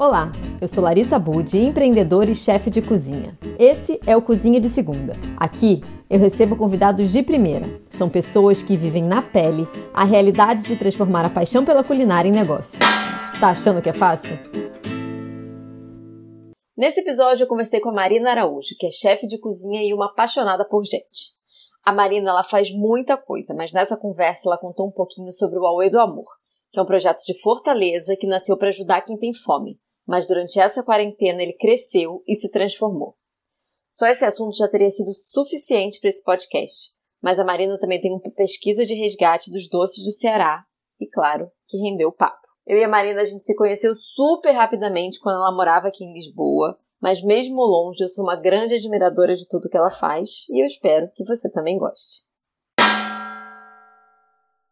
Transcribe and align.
Olá, 0.00 0.32
eu 0.62 0.66
sou 0.66 0.82
Larissa 0.82 1.18
Budi, 1.18 1.58
empreendedora 1.58 2.30
e 2.30 2.34
chefe 2.34 2.70
de 2.70 2.80
cozinha. 2.80 3.38
Esse 3.58 4.00
é 4.06 4.16
o 4.16 4.22
Cozinha 4.22 4.58
de 4.58 4.70
Segunda. 4.70 5.12
Aqui 5.36 5.82
eu 6.08 6.18
recebo 6.18 6.56
convidados 6.56 7.12
de 7.12 7.22
primeira. 7.22 7.66
São 7.90 8.08
pessoas 8.08 8.62
que 8.62 8.78
vivem 8.78 9.04
na 9.04 9.20
pele 9.20 9.68
a 9.92 10.02
realidade 10.02 10.62
de 10.62 10.74
transformar 10.74 11.26
a 11.26 11.28
paixão 11.28 11.66
pela 11.66 11.84
culinária 11.84 12.30
em 12.30 12.32
negócio. 12.32 12.78
Tá 13.38 13.50
achando 13.50 13.82
que 13.82 13.90
é 13.90 13.92
fácil? 13.92 14.38
Nesse 16.74 17.00
episódio 17.00 17.44
eu 17.44 17.46
conversei 17.46 17.78
com 17.80 17.90
a 17.90 17.94
Marina 17.94 18.30
Araújo, 18.30 18.74
que 18.78 18.86
é 18.86 18.90
chefe 18.90 19.26
de 19.26 19.38
cozinha 19.38 19.82
e 19.82 19.92
uma 19.92 20.06
apaixonada 20.06 20.66
por 20.66 20.82
gente. 20.82 21.34
A 21.84 21.92
Marina 21.92 22.30
ela 22.30 22.42
faz 22.42 22.72
muita 22.72 23.18
coisa, 23.18 23.52
mas 23.52 23.70
nessa 23.74 23.98
conversa 23.98 24.48
ela 24.48 24.56
contou 24.56 24.88
um 24.88 24.92
pouquinho 24.92 25.34
sobre 25.34 25.58
o 25.58 25.66
Aue 25.66 25.90
do 25.90 26.00
Amor, 26.00 26.24
que 26.72 26.80
é 26.80 26.82
um 26.82 26.86
projeto 26.86 27.20
de 27.26 27.38
Fortaleza 27.42 28.16
que 28.18 28.26
nasceu 28.26 28.56
para 28.56 28.68
ajudar 28.68 29.02
quem 29.02 29.18
tem 29.18 29.34
fome 29.34 29.78
mas 30.10 30.26
durante 30.26 30.58
essa 30.58 30.82
quarentena 30.82 31.40
ele 31.40 31.52
cresceu 31.52 32.20
e 32.26 32.34
se 32.34 32.50
transformou. 32.50 33.14
Só 33.92 34.06
esse 34.06 34.24
assunto 34.24 34.56
já 34.56 34.66
teria 34.66 34.90
sido 34.90 35.14
suficiente 35.14 36.00
para 36.00 36.10
esse 36.10 36.24
podcast, 36.24 36.92
mas 37.22 37.38
a 37.38 37.44
Marina 37.44 37.78
também 37.78 38.00
tem 38.00 38.10
uma 38.10 38.20
pesquisa 38.34 38.84
de 38.84 38.94
resgate 38.94 39.52
dos 39.52 39.68
doces 39.68 40.04
do 40.04 40.12
Ceará 40.12 40.64
e, 41.00 41.06
claro, 41.06 41.48
que 41.68 41.78
rendeu 41.78 42.10
papo. 42.10 42.48
Eu 42.66 42.76
e 42.78 42.82
a 42.82 42.88
Marina 42.88 43.22
a 43.22 43.24
gente 43.24 43.44
se 43.44 43.54
conheceu 43.54 43.94
super 43.94 44.50
rapidamente 44.50 45.20
quando 45.20 45.36
ela 45.36 45.54
morava 45.54 45.86
aqui 45.86 46.02
em 46.02 46.12
Lisboa, 46.12 46.76
mas 47.00 47.22
mesmo 47.22 47.60
longe 47.62 48.02
eu 48.02 48.08
sou 48.08 48.24
uma 48.24 48.34
grande 48.34 48.74
admiradora 48.74 49.36
de 49.36 49.46
tudo 49.46 49.68
que 49.68 49.76
ela 49.76 49.92
faz 49.92 50.44
e 50.50 50.60
eu 50.60 50.66
espero 50.66 51.08
que 51.14 51.24
você 51.24 51.48
também 51.48 51.78
goste. 51.78 52.24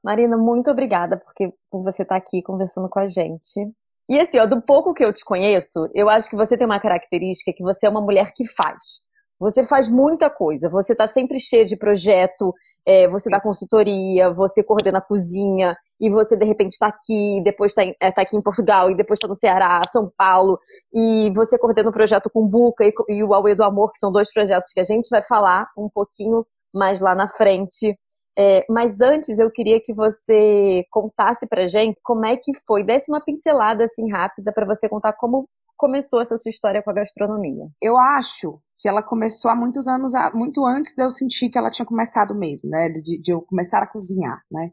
Marina, 0.03 0.37
muito 0.37 0.69
obrigada 0.69 1.17
porque, 1.17 1.53
por 1.71 1.85
você 1.85 2.03
estar 2.03 2.17
aqui 2.17 2.43
conversando 2.43 2.89
com 2.89 2.99
a 2.99 3.07
gente. 3.07 3.73
E 4.09 4.19
assim, 4.19 4.39
ó, 4.39 4.47
do 4.47 4.63
pouco 4.63 4.95
que 4.95 5.05
eu 5.05 5.13
te 5.13 5.25
conheço, 5.25 5.89
eu 5.95 6.09
acho 6.09 6.31
que 6.31 6.37
você 6.37 6.57
tem 6.57 6.67
uma 6.67 6.81
característica 6.81 7.53
que 7.53 7.63
você 7.63 7.87
é 7.87 7.91
uma 7.91 8.01
mulher 8.01 8.33
que 8.35 8.47
faz. 8.47 9.03
Você 9.39 9.63
faz 9.63 9.89
muita 9.89 10.29
coisa, 10.29 10.69
você 10.69 10.97
tá 10.97 11.07
sempre 11.07 11.39
cheia 11.39 11.65
de 11.65 11.77
projeto, 11.77 12.53
é, 12.85 13.07
você 13.07 13.31
dá 13.31 13.41
consultoria, 13.41 14.31
você 14.31 14.65
coordena 14.65 14.99
a 14.99 15.03
cozinha, 15.03 15.77
e 16.01 16.11
você 16.11 16.37
de 16.37 16.45
repente 16.45 16.73
está 16.73 16.89
aqui, 16.89 17.41
depois 17.45 17.73
está 17.73 17.83
é, 18.01 18.11
tá 18.11 18.23
aqui 18.23 18.37
em 18.37 18.43
Portugal, 18.43 18.91
e 18.91 18.97
depois 18.97 19.19
está 19.19 19.29
no 19.29 19.37
Ceará, 19.37 19.81
São 19.93 20.11
Paulo, 20.17 20.59
e 20.93 21.31
você 21.35 21.57
coordena 21.57 21.91
o 21.91 21.93
projeto 21.93 22.29
com 22.33 22.49
Buca 22.49 22.85
e, 22.85 22.93
e 23.11 23.23
o 23.23 23.33
Aue 23.33 23.55
do 23.55 23.63
Amor, 23.63 23.93
que 23.93 23.99
são 23.99 24.11
dois 24.11 24.33
projetos 24.33 24.73
que 24.73 24.81
a 24.81 24.85
gente 24.85 25.09
vai 25.09 25.23
falar 25.23 25.69
um 25.77 25.89
pouquinho 25.89 26.45
mais 26.75 27.01
lá 27.01 27.15
na 27.15 27.29
frente. 27.29 27.97
É, 28.39 28.65
mas 28.69 29.01
antes 29.01 29.39
eu 29.39 29.51
queria 29.51 29.81
que 29.81 29.93
você 29.93 30.87
contasse 30.91 31.45
pra 31.49 31.67
gente 31.67 31.99
como 32.05 32.25
é 32.25 32.37
que 32.37 32.53
foi, 32.65 32.85
desse 32.85 33.11
uma 33.11 33.21
pincelada 33.21 33.85
assim 33.85 34.09
rápida 34.11 34.53
para 34.53 34.65
você 34.65 34.89
contar 34.89 35.13
como 35.15 35.49
começou 35.77 36.21
essa 36.21 36.37
sua 36.37 36.49
história 36.49 36.83
com 36.83 36.91
a 36.91 36.95
gastronomia. 36.95 37.69
Eu 37.83 37.97
acho 37.99 38.61
que 38.79 38.89
ela 38.89 39.03
começou 39.03 39.51
há 39.51 39.57
muitos 39.57 39.89
anos, 39.89 40.13
muito 40.35 40.65
antes 40.65 40.95
de 40.95 41.03
eu 41.03 41.11
sentir 41.11 41.49
que 41.49 41.59
ela 41.59 41.71
tinha 41.71 41.87
começado 41.87 42.35
mesmo, 42.35 42.71
né? 42.71 42.89
De, 42.89 43.21
de 43.21 43.33
eu 43.33 43.43
começar 43.43 43.83
a 43.83 43.87
cozinhar, 43.87 44.41
né? 44.51 44.71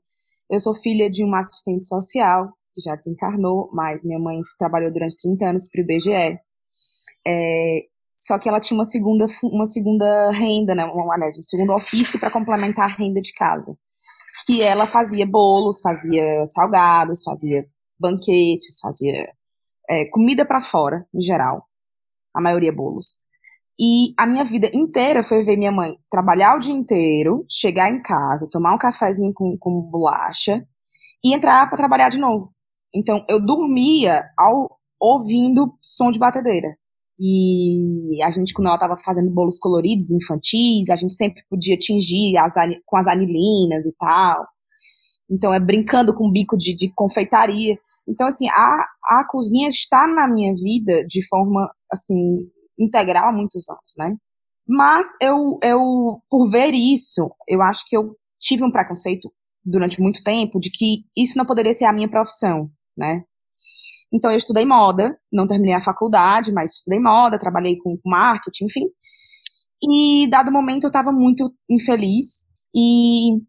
Eu 0.49 0.59
sou 0.59 0.75
filha 0.75 1.09
de 1.09 1.23
uma 1.23 1.39
assistente 1.39 1.88
social 1.88 2.52
que 2.73 2.81
já 2.81 2.95
desencarnou, 2.95 3.69
mas 3.73 4.03
minha 4.03 4.19
mãe 4.19 4.41
trabalhou 4.59 4.91
durante 4.91 5.16
30 5.17 5.45
anos 5.49 5.69
para 5.69 5.80
o 5.80 5.83
IBGE. 5.83 6.39
É, 7.27 7.80
só 8.26 8.40
que 8.40 8.50
ela 8.50 8.59
tinha 8.59 8.76
uma 8.76 8.86
segunda, 8.86 9.28
uma 9.44 9.66
segunda 9.66 10.31
renda, 10.31 10.73
né, 10.73 10.84
um, 10.84 10.98
um 11.00 11.44
segundo 11.44 11.73
ofício 11.73 12.20
para 12.20 12.32
complementar 12.32 12.90
a 12.90 12.95
renda 12.95 13.22
de 13.22 13.32
casa. 13.34 13.78
Que 14.48 14.64
ela 14.64 14.88
fazia 14.88 15.28
bolos, 15.28 15.80
fazia 15.80 16.44
salgados, 16.48 17.22
fazia 17.22 17.67
banquetes, 18.00 18.80
fazia 18.82 19.32
é, 19.88 20.06
comida 20.06 20.44
para 20.44 20.59
fora, 20.59 21.06
em 21.14 21.22
geral. 21.22 21.67
A 22.34 22.42
maioria 22.42 22.73
bolos. 22.73 23.20
E 23.80 24.16
a 24.17 24.26
minha 24.26 24.44
vida 24.44 24.72
inteira 24.73 25.23
foi 25.23 25.44
ver 25.44 25.56
minha 25.56 25.72
mãe 25.72 25.95
trabalhar 26.10 26.56
o 26.56 26.60
dia 26.60 26.73
inteiro, 26.73 27.45
chegar 27.48 27.92
em 27.92 28.02
casa, 28.02 28.49
tomar 28.49 28.73
um 28.73 28.78
cafezinho 28.80 29.33
com, 29.36 29.55
com 29.60 29.82
bolacha 29.82 30.66
e 31.23 31.32
entrar 31.32 31.67
para 31.67 31.78
trabalhar 31.78 32.10
de 32.10 32.17
novo. 32.17 32.49
Então 32.92 33.23
eu 33.30 33.39
dormia 33.39 34.26
ao 34.36 34.80
ouvindo 34.99 35.78
som 35.80 36.10
de 36.10 36.17
batedeira. 36.17 36.76
E 37.20 38.21
a 38.23 38.30
gente, 38.30 38.53
quando 38.53 38.67
ela 38.67 38.76
estava 38.76 38.98
fazendo 38.98 39.31
bolos 39.31 39.58
coloridos 39.58 40.11
infantis, 40.11 40.89
a 40.89 40.95
gente 40.95 41.14
sempre 41.14 41.43
podia 41.49 41.77
tingir 41.77 42.37
as, 42.37 42.53
com 42.86 42.98
as 42.98 43.08
anilinas 43.08 43.86
e 43.86 43.93
tal. 43.98 44.45
Então, 45.30 45.54
é 45.54 45.59
brincando 45.59 46.14
com 46.14 46.31
bico 46.31 46.58
de, 46.58 46.75
de 46.75 46.92
confeitaria. 46.93 47.77
Então, 48.08 48.27
assim, 48.27 48.48
a, 48.49 48.86
a 49.20 49.27
cozinha 49.27 49.67
está 49.67 50.08
na 50.08 50.27
minha 50.27 50.54
vida 50.54 51.05
de 51.08 51.25
forma, 51.27 51.71
assim, 51.92 52.37
integral 52.77 53.30
há 53.30 53.31
muitos 53.31 53.67
anos, 53.70 53.93
né? 53.98 54.15
Mas 54.67 55.15
eu, 55.21 55.59
eu, 55.64 56.21
por 56.30 56.49
ver 56.49 56.73
isso, 56.73 57.31
eu 57.48 57.61
acho 57.61 57.83
que 57.87 57.95
eu 57.95 58.15
tive 58.39 58.64
um 58.64 58.71
preconceito 58.71 59.31
durante 59.64 60.02
muito 60.02 60.23
tempo 60.23 60.59
de 60.59 60.70
que 60.70 61.05
isso 61.15 61.37
não 61.37 61.45
poderia 61.45 61.73
ser 61.73 61.86
a 61.86 61.93
minha 61.93 62.09
profissão, 62.09 62.70
né? 62.95 63.23
Então 64.13 64.31
eu 64.31 64.37
estudei 64.37 64.65
moda, 64.65 65.17
não 65.31 65.47
terminei 65.47 65.75
a 65.75 65.81
faculdade, 65.81 66.52
mas 66.52 66.75
estudei 66.75 66.99
moda, 66.99 67.39
trabalhei 67.39 67.77
com 67.77 67.99
marketing, 68.05 68.65
enfim. 68.65 68.86
E 69.83 70.27
dado 70.30 70.52
momento 70.52 70.86
eu 70.86 70.89
estava 70.89 71.11
muito 71.11 71.53
infeliz 71.69 72.45
e 72.75 73.41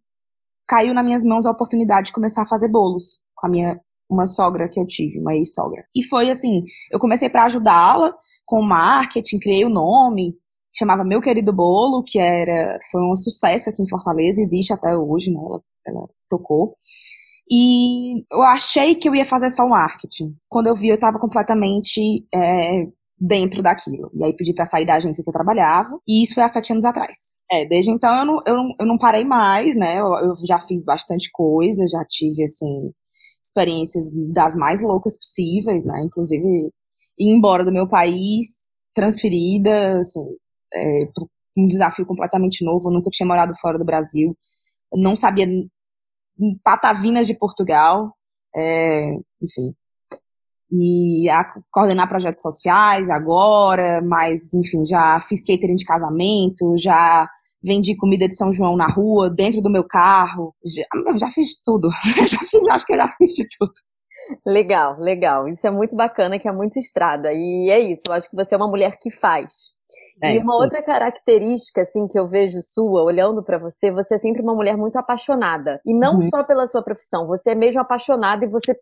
caiu 0.67 0.93
nas 0.93 1.05
minhas 1.05 1.25
mãos 1.25 1.47
a 1.47 1.51
oportunidade 1.51 2.07
de 2.07 2.13
começar 2.13 2.43
a 2.43 2.49
fazer 2.49 2.69
bolos 2.69 3.23
com 3.35 3.47
a 3.47 3.51
minha 3.51 3.81
uma 4.09 4.27
sogra 4.27 4.69
que 4.69 4.79
eu 4.79 4.87
tive, 4.87 5.19
uma 5.19 5.35
ex-sogra. 5.35 5.85
E 5.95 6.05
foi 6.05 6.31
assim, 6.31 6.63
eu 6.93 6.99
comecei 6.99 7.29
para 7.29 7.45
ajudá-la 7.45 8.15
com 8.45 8.63
marketing, 8.63 9.39
criei 9.41 9.65
o 9.65 9.69
nome, 9.69 10.37
chamava 10.77 11.05
Meu 11.05 11.21
Querido 11.21 11.53
Bolo, 11.53 12.05
que 12.05 12.19
era 12.19 12.79
foi 12.91 13.03
um 13.03 13.17
sucesso 13.17 13.69
aqui 13.69 13.83
em 13.83 13.89
Fortaleza, 13.89 14.41
existe 14.41 14.73
até 14.73 14.97
hoje, 14.97 15.33
né? 15.33 15.41
Ela, 15.41 15.61
ela 15.87 16.09
tocou. 16.29 16.77
E 17.51 18.25
eu 18.31 18.43
achei 18.43 18.95
que 18.95 19.09
eu 19.09 19.15
ia 19.15 19.25
fazer 19.25 19.51
só 19.51 19.65
o 19.65 19.71
marketing. 19.71 20.37
Quando 20.49 20.67
eu 20.67 20.75
vi, 20.75 20.89
eu 20.89 20.97
estava 20.97 21.19
completamente 21.19 22.27
é, 22.35 22.87
dentro 23.19 23.63
daquilo. 23.63 24.11
E 24.15 24.25
aí 24.25 24.33
pedi 24.35 24.53
para 24.53 24.67
sair 24.67 24.85
da 24.85 24.95
agência 24.95 25.23
que 25.23 25.31
eu 25.31 25.33
trabalhava. 25.33 25.99
E 26.07 26.23
isso 26.23 26.35
foi 26.35 26.43
há 26.43 26.49
sete 26.49 26.73
anos 26.73 26.85
atrás. 26.85 27.39
É, 27.51 27.65
desde 27.65 27.91
então 27.91 28.15
eu 28.19 28.25
não, 28.25 28.43
eu 28.47 28.57
não, 28.57 28.75
eu 28.81 28.87
não 28.87 28.99
parei 28.99 29.25
mais, 29.25 29.77
né? 29.77 30.01
Eu, 30.01 30.13
eu 30.17 30.35
já 30.47 30.61
fiz 30.61 30.85
bastante 30.85 31.31
coisa, 31.33 31.87
já 31.89 32.05
tive, 32.05 32.43
assim, 32.43 32.93
experiências 33.43 34.13
das 34.33 34.55
mais 34.57 34.83
loucas 34.83 35.17
possíveis, 35.17 35.85
né? 35.85 36.03
Inclusive, 36.03 36.71
ir 37.19 37.29
embora 37.29 37.65
do 37.65 37.73
meu 37.73 37.89
país, 37.89 38.71
transferida, 38.95 39.99
assim, 39.99 40.25
é, 40.75 40.99
um 41.57 41.67
desafio 41.67 42.05
completamente 42.07 42.65
novo. 42.65 42.89
Eu 42.89 42.95
nunca 42.95 43.11
tinha 43.11 43.27
morado 43.27 43.53
fora 43.61 43.79
do 43.79 43.85
Brasil. 43.85 44.37
não 44.95 45.17
sabia 45.17 45.47
Patavinas 46.63 47.27
de 47.27 47.35
Portugal, 47.35 48.15
é, 48.55 49.13
enfim. 49.43 49.75
E 50.71 51.29
a 51.31 51.45
coordenar 51.71 52.09
projetos 52.09 52.43
sociais 52.43 53.09
agora, 53.09 54.03
mas, 54.03 54.53
enfim, 54.53 54.85
já 54.85 55.21
fiz 55.21 55.45
catering 55.45 55.77
de 55.77 55.85
casamento, 55.85 56.77
já 56.77 57.29
vendi 57.63 57.97
comida 57.97 58.29
de 58.29 58.37
São 58.37 58.53
João 58.53 58.77
na 58.77 58.87
rua, 58.87 59.31
dentro 59.31 59.61
do 59.61 59.71
meu 59.71 59.85
carro, 59.85 60.55
já, 60.65 60.85
já 61.19 61.31
fiz 61.31 61.61
tudo. 61.63 61.89
já 62.29 62.39
fiz, 62.39 62.67
acho 62.69 62.87
que 62.87 62.93
eu 62.93 62.99
já 62.99 63.09
fiz 63.13 63.33
de 63.35 63.47
tudo. 63.59 63.73
Legal, 64.45 64.99
legal. 64.99 65.49
Isso 65.49 65.67
é 65.67 65.71
muito 65.71 65.97
bacana, 65.97 66.39
que 66.39 66.49
é 66.49 66.53
muito 66.53 66.79
estrada. 66.79 67.31
E 67.33 67.71
é 67.71 67.79
isso, 67.79 68.03
eu 68.09 68.13
acho 68.13 68.29
que 68.29 68.37
você 68.37 68.55
é 68.55 68.59
uma 68.59 68.69
mulher 68.69 68.99
que 69.01 69.11
faz. 69.11 69.76
É, 70.23 70.35
e 70.35 70.39
uma 70.39 70.55
sim. 70.55 70.63
outra 70.63 70.83
característica, 70.83 71.83
assim, 71.83 72.07
que 72.09 72.19
eu 72.19 72.27
vejo 72.27 72.61
sua, 72.63 73.03
olhando 73.03 73.43
para 73.43 73.59
você, 73.59 73.91
você 73.91 74.15
é 74.15 74.19
sempre 74.19 74.43
uma 74.43 74.55
mulher 74.55 74.77
muito 74.77 74.97
apaixonada. 74.97 75.81
E 75.85 75.93
não 75.93 76.17
uhum. 76.17 76.31
só 76.31 76.43
pela 76.43 76.67
sua 76.67 76.83
profissão, 76.83 77.27
você 77.27 77.51
é 77.51 77.55
mesmo 77.55 77.81
apaixonada 77.81 78.45
e 78.45 78.49
você 78.49 78.75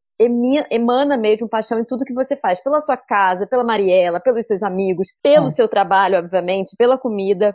emana 0.71 1.17
mesmo 1.17 1.49
paixão 1.49 1.79
em 1.79 1.85
tudo 1.85 2.05
que 2.05 2.15
você 2.15 2.37
faz. 2.37 2.63
Pela 2.63 2.81
sua 2.81 2.97
casa, 2.97 3.47
pela 3.47 3.65
Mariela, 3.65 4.21
pelos 4.21 4.47
seus 4.47 4.63
amigos, 4.63 5.09
pelo 5.23 5.49
é. 5.49 5.51
seu 5.51 5.69
trabalho, 5.69 6.19
obviamente, 6.19 6.77
pela 6.77 6.97
comida. 6.97 7.55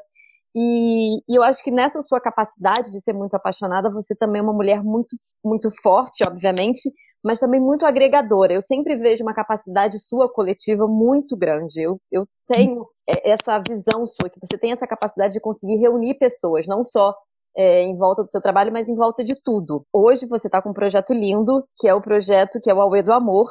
E, 0.56 1.18
e, 1.30 1.38
eu 1.38 1.44
acho 1.44 1.64
que 1.64 1.72
nessa 1.72 2.02
sua 2.02 2.20
capacidade 2.20 2.92
de 2.92 3.00
ser 3.00 3.14
muito 3.14 3.36
apaixonada, 3.36 3.90
você 3.90 4.16
também 4.16 4.40
é 4.40 4.44
uma 4.44 4.54
mulher 4.54 4.84
muito, 4.84 5.16
muito 5.44 5.70
forte, 5.82 6.24
obviamente, 6.28 6.92
mas 7.24 7.40
também 7.40 7.60
muito 7.60 7.86
agregadora. 7.86 8.54
Eu 8.54 8.62
sempre 8.62 8.96
vejo 8.96 9.24
uma 9.24 9.34
capacidade 9.34 10.00
sua 10.00 10.32
coletiva 10.32 10.88
muito 10.88 11.36
grande. 11.36 11.82
Eu, 11.82 12.00
eu 12.12 12.26
tenho 12.48 12.88
essa 13.08 13.60
visão 13.60 14.06
sua, 14.08 14.30
que 14.30 14.40
você 14.40 14.58
tem 14.58 14.72
essa 14.72 14.88
capacidade 14.88 15.34
de 15.34 15.42
conseguir 15.42 15.78
reunir 15.78 16.16
pessoas, 16.16 16.68
não 16.68 16.86
só 16.86 17.14
é, 17.56 17.82
em 17.84 17.98
volta 17.98 18.24
do 18.24 18.30
seu 18.30 18.42
trabalho, 18.42 18.72
mas 18.72 18.88
em 18.88 18.96
volta 18.96 19.24
de 19.24 19.36
tudo. 19.44 19.86
Hoje 19.92 20.28
você 20.28 20.48
está 20.48 20.62
com 20.62 20.70
um 20.70 20.74
projeto 20.74 21.14
lindo, 21.14 21.66
que 21.78 21.88
é 21.88 21.94
o 21.94 22.02
projeto 22.02 22.60
que 22.62 22.70
é 22.70 22.74
o 22.74 22.82
Aue 22.82 23.02
do 23.02 23.12
Amor. 23.12 23.48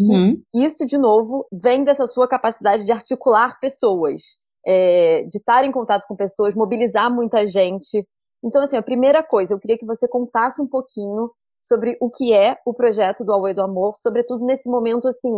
Uhum. 0.00 0.40
Isso, 0.54 0.86
de 0.86 0.96
novo, 0.96 1.46
vem 1.52 1.84
dessa 1.84 2.06
sua 2.06 2.28
capacidade 2.28 2.84
de 2.84 2.92
articular 2.92 3.58
pessoas, 3.60 4.38
é, 4.66 5.24
de 5.24 5.38
estar 5.38 5.64
em 5.64 5.72
contato 5.72 6.06
com 6.06 6.16
pessoas, 6.16 6.54
mobilizar 6.54 7.12
muita 7.12 7.46
gente. 7.46 8.06
Então, 8.42 8.62
assim, 8.62 8.76
a 8.76 8.82
primeira 8.82 9.22
coisa, 9.22 9.54
eu 9.54 9.58
queria 9.58 9.76
que 9.76 9.86
você 9.86 10.08
contasse 10.08 10.62
um 10.62 10.66
pouquinho 10.66 11.30
sobre 11.62 11.96
o 12.00 12.10
que 12.10 12.32
é 12.32 12.56
o 12.64 12.72
projeto 12.72 13.24
do 13.24 13.32
Away 13.32 13.54
do 13.54 13.62
Amor, 13.62 13.94
sobretudo 13.96 14.44
nesse 14.44 14.70
momento, 14.70 15.06
assim, 15.08 15.30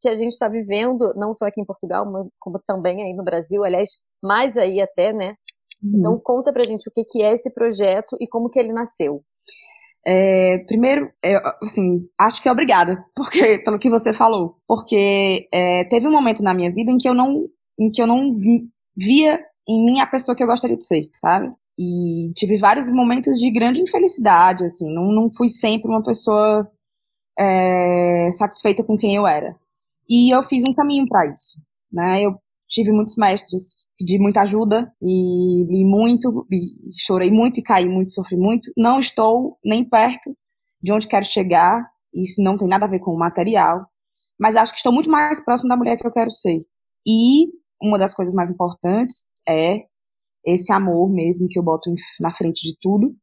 que 0.00 0.08
a 0.08 0.14
gente 0.14 0.32
está 0.32 0.48
vivendo, 0.48 1.12
não 1.16 1.34
só 1.34 1.46
aqui 1.46 1.60
em 1.60 1.64
Portugal, 1.64 2.04
mas 2.10 2.26
como 2.40 2.60
também 2.66 3.02
aí 3.02 3.14
no 3.14 3.22
Brasil, 3.22 3.64
aliás, 3.64 3.90
mais 4.22 4.56
aí 4.56 4.80
até, 4.80 5.12
né? 5.12 5.36
Uhum. 5.82 5.98
Então 5.98 6.20
conta 6.22 6.52
pra 6.52 6.64
gente 6.64 6.88
o 6.88 6.92
que, 6.92 7.04
que 7.04 7.22
é 7.22 7.32
esse 7.32 7.50
projeto 7.50 8.16
e 8.20 8.26
como 8.26 8.50
que 8.50 8.58
ele 8.58 8.72
nasceu. 8.72 9.22
É, 10.04 10.58
primeiro, 10.66 11.12
é, 11.24 11.40
assim, 11.62 12.08
acho 12.18 12.42
que 12.42 12.48
é 12.48 12.52
obrigada, 12.52 13.04
porque 13.14 13.58
pelo 13.58 13.78
que 13.78 13.88
você 13.88 14.12
falou, 14.12 14.56
porque 14.66 15.48
é, 15.52 15.84
teve 15.84 16.08
um 16.08 16.12
momento 16.12 16.42
na 16.42 16.52
minha 16.52 16.72
vida 16.72 16.90
em 16.90 16.98
que 16.98 17.08
eu 17.08 17.14
não, 17.14 17.48
em 17.78 17.90
que 17.90 18.02
eu 18.02 18.06
não 18.06 18.32
vi, 18.32 18.68
via 18.96 19.40
em 19.68 19.84
mim 19.84 20.00
a 20.00 20.06
pessoa 20.06 20.34
que 20.34 20.42
eu 20.42 20.48
gostaria 20.48 20.76
de 20.76 20.84
ser, 20.84 21.08
sabe? 21.14 21.52
E 21.78 22.32
tive 22.34 22.56
vários 22.56 22.90
momentos 22.90 23.38
de 23.38 23.50
grande 23.50 23.80
infelicidade, 23.80 24.64
assim, 24.64 24.92
não, 24.94 25.10
não 25.10 25.30
fui 25.32 25.48
sempre 25.48 25.90
uma 25.90 26.02
pessoa 26.02 26.70
é, 27.38 28.28
satisfeita 28.32 28.84
com 28.84 28.94
quem 28.94 29.16
eu 29.16 29.26
era. 29.26 29.56
E 30.08 30.34
eu 30.34 30.42
fiz 30.42 30.64
um 30.64 30.74
caminho 30.74 31.06
para 31.08 31.26
isso, 31.26 31.60
né? 31.90 32.22
Eu 32.22 32.38
tive 32.68 32.92
muitos 32.92 33.16
mestres, 33.16 33.86
pedi 33.98 34.18
muita 34.18 34.42
ajuda 34.42 34.92
e 35.00 35.64
li 35.64 35.84
muito, 35.84 36.46
e 36.50 36.90
chorei 37.06 37.30
muito 37.30 37.60
e 37.60 37.62
caí 37.62 37.88
muito, 37.88 38.10
sofri 38.10 38.36
muito. 38.36 38.70
Não 38.76 38.98
estou 38.98 39.58
nem 39.64 39.84
perto 39.84 40.36
de 40.82 40.92
onde 40.92 41.06
quero 41.06 41.24
chegar, 41.24 41.86
isso 42.14 42.42
não 42.42 42.56
tem 42.56 42.68
nada 42.68 42.84
a 42.84 42.88
ver 42.88 42.98
com 42.98 43.12
o 43.12 43.18
material, 43.18 43.86
mas 44.38 44.56
acho 44.56 44.72
que 44.72 44.78
estou 44.78 44.92
muito 44.92 45.10
mais 45.10 45.42
próximo 45.42 45.68
da 45.68 45.76
mulher 45.76 45.96
que 45.96 46.06
eu 46.06 46.12
quero 46.12 46.30
ser. 46.30 46.64
E 47.06 47.46
uma 47.80 47.98
das 47.98 48.14
coisas 48.14 48.34
mais 48.34 48.50
importantes 48.50 49.28
é 49.48 49.82
esse 50.44 50.72
amor 50.72 51.10
mesmo 51.10 51.46
que 51.48 51.58
eu 51.58 51.62
boto 51.62 51.92
na 52.20 52.32
frente 52.32 52.62
de 52.62 52.76
tudo, 52.80 53.14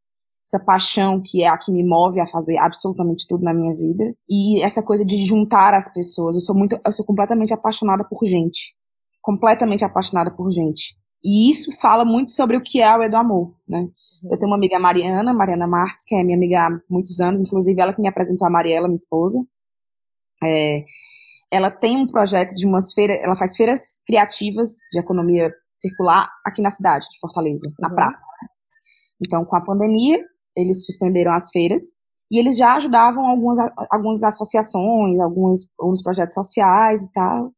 essa 0.46 0.60
paixão 0.60 1.22
que 1.24 1.44
é 1.44 1.48
a 1.48 1.58
que 1.58 1.72
me 1.72 1.84
move 1.84 2.20
a 2.20 2.26
fazer 2.26 2.58
absolutamente 2.58 3.28
tudo 3.28 3.44
na 3.44 3.54
minha 3.54 3.76
vida 3.76 4.16
e 4.28 4.62
essa 4.62 4.82
coisa 4.82 5.06
de 5.06 5.24
juntar 5.26 5.74
as 5.74 5.92
pessoas. 5.94 6.36
Eu 6.36 6.42
sou 6.42 6.56
muito, 6.56 6.80
eu 6.84 6.92
sou 6.92 7.06
completamente 7.06 7.54
apaixonada 7.54 8.04
por 8.04 8.26
gente, 8.26 8.76
completamente 9.22 9.86
apaixonada 9.86 10.32
por 10.32 10.50
gente. 10.52 10.98
E 11.24 11.52
isso 11.52 11.72
fala 11.80 12.06
muito 12.06 12.32
sobre 12.32 12.56
o 12.56 12.62
que 12.62 12.82
é 12.82 12.96
o 12.96 13.10
do 13.10 13.18
amor, 13.18 13.54
né? 13.68 13.88
Eu 14.30 14.38
tenho 14.38 14.50
uma 14.50 14.56
amiga 14.56 14.80
Mariana, 14.80 15.34
Mariana 15.34 15.68
Marques, 15.68 16.06
que 16.06 16.16
é 16.16 16.24
minha 16.24 16.38
amiga 16.38 16.68
há 16.68 16.70
muitos 16.90 17.20
anos, 17.20 17.42
inclusive 17.42 17.80
ela 17.80 17.94
que 17.94 18.02
me 18.02 18.08
apresentou 18.08 18.48
a 18.48 18.50
Mariela, 18.50 18.88
minha 18.88 18.96
esposa. 18.96 19.40
É, 20.42 20.86
ela 21.52 21.70
tem 21.70 21.98
um 21.98 22.08
projeto 22.08 22.56
de 22.56 22.66
umas 22.66 22.94
feiras, 22.94 23.18
ela 23.22 23.36
faz 23.36 23.56
feiras 23.58 24.02
criativas 24.06 24.78
de 24.92 25.00
economia 25.00 25.52
circular 25.82 26.30
aqui 26.46 26.62
na 26.62 26.72
cidade 26.72 27.08
de 27.12 27.20
Fortaleza, 27.20 27.68
uhum. 27.68 27.76
na 27.80 27.90
praça. 27.90 28.26
Então, 29.26 29.44
com 29.46 29.56
a 29.56 29.62
pandemia, 29.62 30.20
eles 30.56 30.86
suspenderam 30.86 31.34
as 31.34 31.50
feiras 31.52 31.82
e 32.32 32.38
eles 32.38 32.58
já 32.58 32.76
ajudavam 32.76 33.26
algumas, 33.26 33.58
algumas 33.90 34.24
associações, 34.24 35.20
alguns, 35.20 35.70
alguns 35.80 36.02
projetos 36.02 36.36
sociais 36.36 37.02
e 37.04 37.12
tal. 37.12 37.52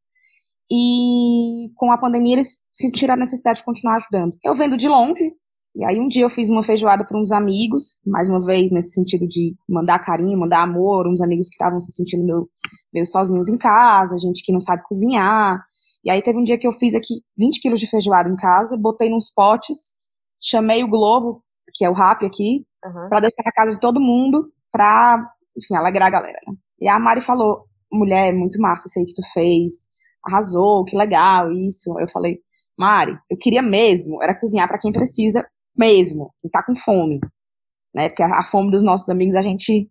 E 0.72 1.70
com 1.76 1.92
a 1.92 1.98
pandemia 1.98 2.36
eles 2.36 2.64
sentiram 2.74 3.16
a 3.16 3.18
necessidade 3.18 3.60
de 3.60 3.66
continuar 3.66 3.98
ajudando. 3.98 4.38
Eu 4.44 4.56
vendo 4.56 4.78
de 4.78 4.88
longe, 4.88 5.34
e 5.76 5.84
aí 5.84 6.00
um 6.00 6.08
dia 6.08 6.24
eu 6.24 6.30
fiz 6.30 6.50
uma 6.50 6.64
feijoada 6.64 7.06
para 7.06 7.20
uns 7.20 7.32
amigos, 7.32 8.00
mais 8.06 8.30
uma 8.30 8.40
vez 8.40 8.72
nesse 8.72 8.94
sentido 8.94 9.28
de 9.28 9.54
mandar 9.68 10.00
carinho, 10.00 10.40
mandar 10.40 10.62
amor, 10.62 11.08
uns 11.08 11.22
amigos 11.22 11.48
que 11.48 11.56
estavam 11.56 11.80
se 11.80 11.92
sentindo 11.92 12.24
meio, 12.24 12.50
meio 12.94 13.06
sozinhos 13.06 13.50
em 13.50 13.58
casa, 13.58 14.18
gente 14.18 14.44
que 14.44 14.54
não 14.54 14.62
sabe 14.62 14.84
cozinhar. 14.84 15.62
E 16.04 16.10
aí 16.10 16.22
teve 16.22 16.38
um 16.38 16.44
dia 16.44 16.58
que 16.58 16.68
eu 16.68 16.74
fiz 16.74 16.96
aqui 16.96 17.22
20 17.38 17.62
quilos 17.62 17.80
de 17.80 17.88
feijoada 17.88 18.30
em 18.30 18.36
casa, 18.36 18.78
botei 18.78 19.10
nos 19.10 19.32
potes, 19.32 19.94
chamei 20.42 20.84
o 20.84 20.90
Globo, 20.90 21.44
que 21.74 21.86
é 21.86 21.90
o 21.90 21.94
rap 21.94 22.26
aqui, 22.26 22.66
uhum. 22.84 23.10
para 23.10 23.20
deixar 23.22 23.44
na 23.46 23.52
casa 23.52 23.72
de 23.74 23.80
todo 23.80 24.02
mundo, 24.02 24.52
pra, 24.72 25.24
enfim, 25.56 25.76
alegrar 25.76 26.08
a 26.08 26.12
galera, 26.12 26.40
né? 26.48 26.56
E 26.80 26.88
a 26.88 26.98
Mari 26.98 27.22
falou, 27.22 27.66
mulher, 27.92 28.30
é 28.30 28.34
muito 28.34 28.60
massa 28.60 28.88
isso 28.88 28.98
aí 28.98 29.06
que 29.06 29.14
tu 29.14 29.22
fez, 29.32 29.88
arrasou, 30.26 30.84
que 30.84 30.98
legal, 30.98 31.52
isso. 31.52 31.98
Eu 32.00 32.08
falei, 32.10 32.40
Mari, 32.78 33.16
eu 33.30 33.38
queria 33.38 33.62
mesmo, 33.62 34.22
era 34.24 34.38
cozinhar 34.38 34.68
para 34.68 34.80
quem 34.80 34.92
precisa 34.92 35.48
mesmo, 35.78 36.34
e 36.44 36.50
tá 36.50 36.64
com 36.64 36.76
fome, 36.76 37.20
né? 37.94 38.10
Porque 38.10 38.24
a, 38.24 38.40
a 38.40 38.44
fome 38.44 38.72
dos 38.72 38.84
nossos 38.84 39.08
amigos 39.10 39.36
a 39.36 39.42
gente 39.42 39.90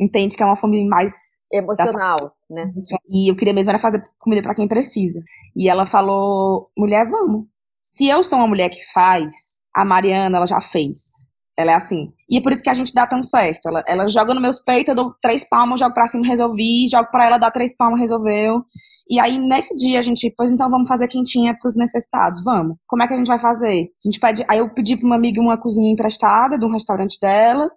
entende 0.00 0.36
que 0.36 0.42
é 0.42 0.46
uma 0.46 0.56
fome 0.56 0.86
mais 0.86 1.38
emocional, 1.52 2.16
né? 2.48 2.72
E 3.10 3.30
eu 3.30 3.36
queria 3.36 3.54
mesmo 3.54 3.70
era 3.70 3.78
fazer 3.78 4.02
comida 4.18 4.42
para 4.42 4.54
quem 4.54 4.68
precisa. 4.68 5.20
E 5.56 5.68
ela 5.68 5.86
falou: 5.86 6.70
"Mulher, 6.76 7.08
vamos. 7.08 7.46
Se 7.82 8.06
eu 8.06 8.22
sou 8.22 8.38
uma 8.38 8.46
mulher 8.48 8.68
que 8.68 8.84
faz, 8.92 9.62
a 9.74 9.84
Mariana 9.84 10.36
ela 10.36 10.46
já 10.46 10.60
fez. 10.60 11.26
Ela 11.58 11.72
é 11.72 11.74
assim. 11.74 12.12
E 12.30 12.36
é 12.36 12.40
por 12.40 12.52
isso 12.52 12.62
que 12.62 12.70
a 12.70 12.74
gente 12.74 12.94
dá 12.94 13.06
tão 13.06 13.22
certo. 13.22 13.66
Ela, 13.66 13.82
ela 13.88 14.06
joga 14.06 14.32
nos 14.32 14.42
meus 14.42 14.60
peitos, 14.60 14.90
eu 14.90 14.94
dou 14.94 15.14
três 15.20 15.42
palmas, 15.48 15.80
jogo 15.80 15.94
pra 15.94 16.06
cima, 16.06 16.24
resolvi. 16.24 16.86
Jogo 16.88 17.10
pra 17.10 17.24
ela, 17.24 17.38
dá 17.38 17.50
três 17.50 17.74
palmas, 17.76 17.98
resolveu. 17.98 18.62
E 19.10 19.18
aí, 19.18 19.38
nesse 19.38 19.74
dia, 19.74 19.98
a 19.98 20.02
gente, 20.02 20.32
pois 20.36 20.50
então 20.52 20.68
vamos 20.70 20.86
fazer 20.86 21.08
quentinha 21.08 21.56
pros 21.58 21.74
necessitados. 21.74 22.44
Vamos. 22.44 22.76
Como 22.86 23.02
é 23.02 23.08
que 23.08 23.14
a 23.14 23.16
gente 23.16 23.26
vai 23.26 23.40
fazer? 23.40 23.84
A 23.84 24.08
gente 24.08 24.20
pede. 24.20 24.44
Aí 24.48 24.58
eu 24.58 24.68
pedi 24.72 24.96
pra 24.96 25.06
uma 25.06 25.16
amiga 25.16 25.40
uma 25.40 25.56
cozinha 25.56 25.90
emprestada 25.90 26.58
de 26.58 26.64
um 26.64 26.70
restaurante 26.70 27.18
dela. 27.18 27.68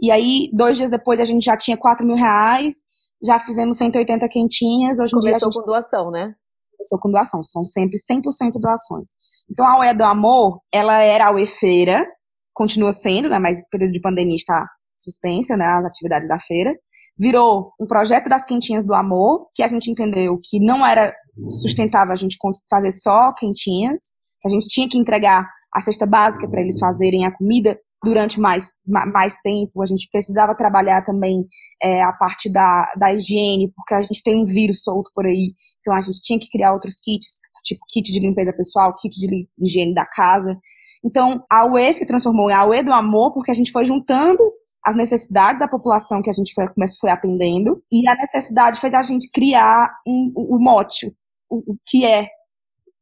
E 0.00 0.10
aí, 0.10 0.50
dois 0.52 0.76
dias 0.76 0.90
depois, 0.90 1.20
a 1.20 1.24
gente 1.24 1.44
já 1.44 1.56
tinha 1.56 1.76
4 1.76 2.06
mil 2.06 2.16
reais, 2.16 2.84
já 3.24 3.38
fizemos 3.38 3.76
180 3.76 4.28
quentinhas. 4.28 4.98
Hoje 4.98 5.12
Começou 5.12 5.38
dia, 5.38 5.38
gente... 5.38 5.54
com 5.54 5.66
doação, 5.66 6.10
né? 6.10 6.34
Começou 6.76 6.98
com 7.00 7.10
doação, 7.10 7.42
são 7.42 7.64
sempre 7.64 7.96
100% 7.98 8.60
doações. 8.60 9.10
Então, 9.50 9.66
a 9.66 9.78
UE 9.78 9.94
do 9.94 10.04
Amor, 10.04 10.60
ela 10.72 10.98
era 11.00 11.28
a 11.28 11.32
UE 11.32 11.46
Feira, 11.46 12.06
continua 12.52 12.92
sendo, 12.92 13.28
né, 13.28 13.38
mas 13.38 13.58
o 13.58 13.68
período 13.70 13.92
de 13.92 14.00
pandemia 14.00 14.36
está 14.36 14.66
suspensa, 14.96 15.56
né, 15.56 15.66
as 15.66 15.84
atividades 15.84 16.28
da 16.28 16.38
feira. 16.38 16.72
Virou 17.18 17.72
um 17.80 17.86
projeto 17.86 18.28
das 18.28 18.44
quentinhas 18.44 18.84
do 18.84 18.94
amor, 18.94 19.48
que 19.54 19.62
a 19.62 19.66
gente 19.66 19.90
entendeu 19.90 20.38
que 20.42 20.58
não 20.58 20.84
era 20.84 21.14
sustentável 21.62 22.12
a 22.12 22.16
gente 22.16 22.36
fazer 22.68 22.90
só 22.90 23.32
quentinhas, 23.32 24.12
que 24.40 24.48
a 24.48 24.50
gente 24.50 24.66
tinha 24.68 24.88
que 24.88 24.98
entregar 24.98 25.48
a 25.72 25.80
cesta 25.80 26.06
básica 26.06 26.48
para 26.48 26.60
eles 26.60 26.78
fazerem 26.78 27.26
a 27.26 27.36
comida 27.36 27.78
durante 28.04 28.38
mais, 28.38 28.72
mais 28.86 29.34
tempo. 29.42 29.82
A 29.82 29.86
gente 29.86 30.08
precisava 30.10 30.54
trabalhar 30.54 31.02
também 31.02 31.46
é, 31.82 32.02
a 32.02 32.12
parte 32.12 32.50
da, 32.50 32.92
da 32.96 33.12
higiene, 33.12 33.72
porque 33.74 33.94
a 33.94 34.02
gente 34.02 34.22
tem 34.22 34.40
um 34.40 34.44
vírus 34.44 34.82
solto 34.82 35.10
por 35.14 35.26
aí. 35.26 35.54
Então 35.80 35.94
a 35.94 36.00
gente 36.00 36.20
tinha 36.22 36.38
que 36.38 36.48
criar 36.50 36.72
outros 36.72 37.00
kits, 37.00 37.40
tipo 37.64 37.80
kit 37.88 38.12
de 38.12 38.20
limpeza 38.20 38.52
pessoal, 38.52 38.94
kit 38.94 39.18
de 39.18 39.48
higiene 39.58 39.94
da 39.94 40.06
casa. 40.06 40.56
Então 41.04 41.44
a 41.50 41.66
UE 41.66 41.92
se 41.92 42.06
transformou 42.06 42.50
em 42.50 42.54
a 42.54 42.64
UE 42.66 42.82
do 42.82 42.92
amor, 42.92 43.32
porque 43.32 43.50
a 43.50 43.54
gente 43.54 43.72
foi 43.72 43.84
juntando 43.84 44.42
as 44.84 44.94
necessidades 44.94 45.60
da 45.60 45.68
população 45.68 46.20
que 46.20 46.28
a 46.28 46.32
gente 46.32 46.52
foi, 46.52 46.66
foi 47.00 47.10
atendendo, 47.10 47.82
e 47.90 48.06
a 48.06 48.14
necessidade 48.14 48.78
fez 48.78 48.92
a 48.92 49.00
gente 49.00 49.30
criar 49.30 49.88
um, 50.06 50.32
um, 50.36 50.56
um 50.56 50.62
mote, 50.62 51.06
o, 51.48 51.72
o 51.72 51.76
que 51.86 52.04
é 52.04 52.28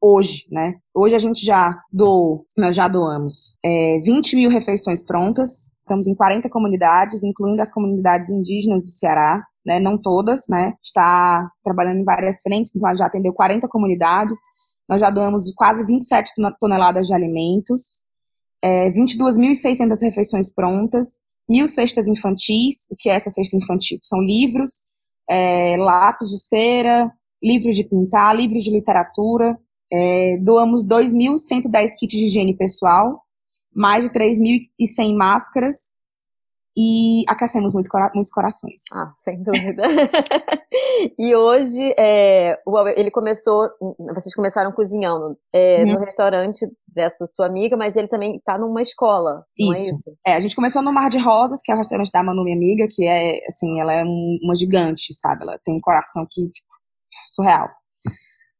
hoje, 0.02 0.46
né? 0.50 0.74
Hoje 0.92 1.14
a 1.14 1.18
gente 1.18 1.46
já 1.46 1.80
doou, 1.92 2.44
nós 2.58 2.74
já 2.74 2.88
doamos 2.88 3.56
é, 3.64 4.00
20 4.00 4.34
mil 4.34 4.50
refeições 4.50 5.00
prontas, 5.04 5.72
estamos 5.78 6.08
em 6.08 6.14
40 6.14 6.50
comunidades, 6.50 7.22
incluindo 7.22 7.62
as 7.62 7.72
comunidades 7.72 8.28
indígenas 8.28 8.82
do 8.82 8.90
Ceará, 8.90 9.46
né? 9.64 9.78
Não 9.78 9.96
todas, 9.96 10.48
né? 10.48 10.74
Está 10.82 11.48
trabalhando 11.62 12.00
em 12.00 12.04
várias 12.04 12.42
frentes, 12.42 12.74
então 12.74 12.96
já 12.96 13.06
atendeu 13.06 13.32
40 13.32 13.68
comunidades, 13.68 14.38
nós 14.88 15.00
já 15.00 15.08
doamos 15.08 15.52
quase 15.54 15.86
27 15.86 16.32
toneladas 16.58 17.06
de 17.06 17.14
alimentos, 17.14 18.02
é, 18.60 18.90
22.600 18.90 20.00
refeições 20.02 20.52
prontas, 20.52 21.20
mil 21.48 21.68
cestas 21.68 22.08
infantis, 22.08 22.88
o 22.90 22.96
que 22.98 23.08
é 23.08 23.14
essa 23.14 23.30
cesta 23.30 23.56
infantil? 23.56 23.98
São 24.02 24.20
livros, 24.20 24.88
é, 25.30 25.76
lápis 25.78 26.28
de 26.28 26.38
cera, 26.40 27.12
livros 27.42 27.76
de 27.76 27.84
pintar, 27.84 28.34
livros 28.34 28.64
de 28.64 28.70
literatura, 28.70 29.56
é, 29.92 30.38
doamos 30.38 30.86
2.110 30.86 31.90
kits 31.98 32.18
de 32.18 32.26
higiene 32.26 32.56
pessoal, 32.56 33.22
mais 33.74 34.04
de 34.04 34.10
3.100 34.10 35.14
máscaras 35.14 35.94
e 36.76 37.22
aquecemos 37.28 37.74
muito, 37.74 37.90
muitos 38.14 38.30
corações. 38.30 38.82
Ah, 38.94 39.12
sem 39.18 39.42
dúvida. 39.42 39.82
e 41.18 41.34
hoje, 41.34 41.94
é, 41.98 42.58
ele 42.96 43.10
começou, 43.10 43.68
vocês 44.14 44.34
começaram 44.34 44.72
cozinhando 44.72 45.36
é, 45.52 45.84
uhum. 45.84 45.92
no 45.92 45.98
restaurante 46.00 46.66
dessa 46.88 47.26
sua 47.26 47.46
amiga, 47.46 47.76
mas 47.76 47.94
ele 47.94 48.08
também 48.08 48.36
está 48.36 48.56
numa 48.56 48.80
escola, 48.80 49.44
não 49.58 49.74
é 49.74 49.78
isso. 49.78 49.90
é 49.90 49.92
isso? 49.92 50.16
É, 50.26 50.34
a 50.34 50.40
gente 50.40 50.56
começou 50.56 50.82
no 50.82 50.92
Mar 50.92 51.10
de 51.10 51.18
Rosas, 51.18 51.60
que 51.62 51.70
é 51.70 51.74
o 51.74 51.78
restaurante 51.78 52.10
da 52.10 52.22
Manu, 52.22 52.42
minha 52.42 52.56
amiga, 52.56 52.86
que 52.90 53.06
é, 53.06 53.44
assim, 53.46 53.78
ela 53.78 53.92
é 53.92 54.02
um, 54.02 54.38
uma 54.42 54.54
gigante, 54.54 55.12
sabe? 55.14 55.42
Ela 55.42 55.58
tem 55.62 55.74
um 55.74 55.80
coração 55.80 56.26
que, 56.30 56.48
tipo, 56.48 56.68
surreal. 57.34 57.68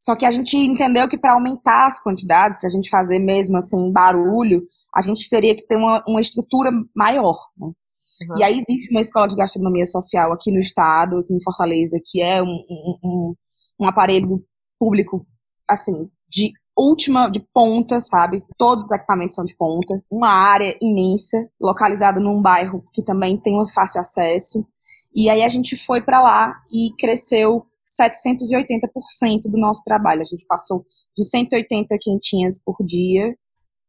Só 0.03 0.17
que 0.17 0.27
a 0.27 0.33
gente 0.33 0.57
entendeu 0.57 1.09
que 1.09 1.17
para 1.17 1.35
aumentar 1.35 1.87
as 1.87 2.03
quantidades, 2.03 2.59
para 2.59 2.67
a 2.67 2.71
gente 2.73 2.91
fazer 2.91 3.21
mesmo 3.21 3.57
assim 3.57 3.93
barulho, 3.93 4.67
a 4.93 5.01
gente 5.01 5.31
teria 5.31 5.55
que 5.55 5.65
ter 5.65 5.77
uma, 5.77 6.03
uma 6.09 6.21
estrutura 6.21 6.73
maior. 6.93 7.37
Né? 7.57 7.69
Uhum. 7.69 8.37
E 8.37 8.43
aí 8.43 8.55
existe 8.55 8.91
uma 8.91 9.01
escola 9.01 9.29
de 9.29 9.37
gastronomia 9.37 9.87
social 9.87 10.33
aqui 10.33 10.51
no 10.51 10.59
estado, 10.59 11.19
aqui 11.19 11.33
em 11.33 11.41
Fortaleza, 11.41 12.01
que 12.05 12.21
é 12.21 12.43
um, 12.43 12.49
um, 12.49 12.99
um, 13.05 13.35
um 13.79 13.87
aparelho 13.87 14.45
público 14.77 15.25
assim 15.71 16.11
de 16.29 16.53
última, 16.77 17.29
de 17.29 17.39
ponta, 17.55 18.01
sabe? 18.01 18.43
Todos 18.59 18.83
os 18.83 18.91
equipamentos 18.91 19.37
são 19.37 19.45
de 19.45 19.55
ponta. 19.55 20.03
Uma 20.11 20.31
área 20.31 20.77
imensa, 20.83 21.49
localizada 21.61 22.19
num 22.19 22.43
bairro 22.43 22.85
que 22.93 23.05
também 23.05 23.37
tem 23.37 23.57
um 23.57 23.69
fácil 23.69 24.01
acesso. 24.01 24.67
E 25.15 25.31
aí 25.31 25.45
a 25.45 25.49
gente 25.49 25.77
foi 25.77 26.01
para 26.01 26.21
lá 26.21 26.57
e 26.73 26.91
cresceu 26.99 27.67
780% 28.01 29.51
do 29.51 29.59
nosso 29.59 29.83
trabalho. 29.85 30.21
A 30.21 30.25
gente 30.25 30.47
passou 30.47 30.85
de 31.17 31.25
180 31.25 31.97
quentinhas 32.01 32.63
por 32.63 32.77
dia 32.85 33.37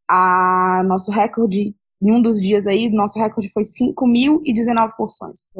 a 0.09 0.83
nosso 0.85 1.11
recorde 1.11 1.75
em 2.03 2.11
um 2.11 2.21
dos 2.21 2.41
dias 2.41 2.67
aí, 2.67 2.89
nosso 2.89 3.17
recorde 3.17 3.49
foi 3.53 3.63
5.019 3.63 4.89
porções. 4.97 5.51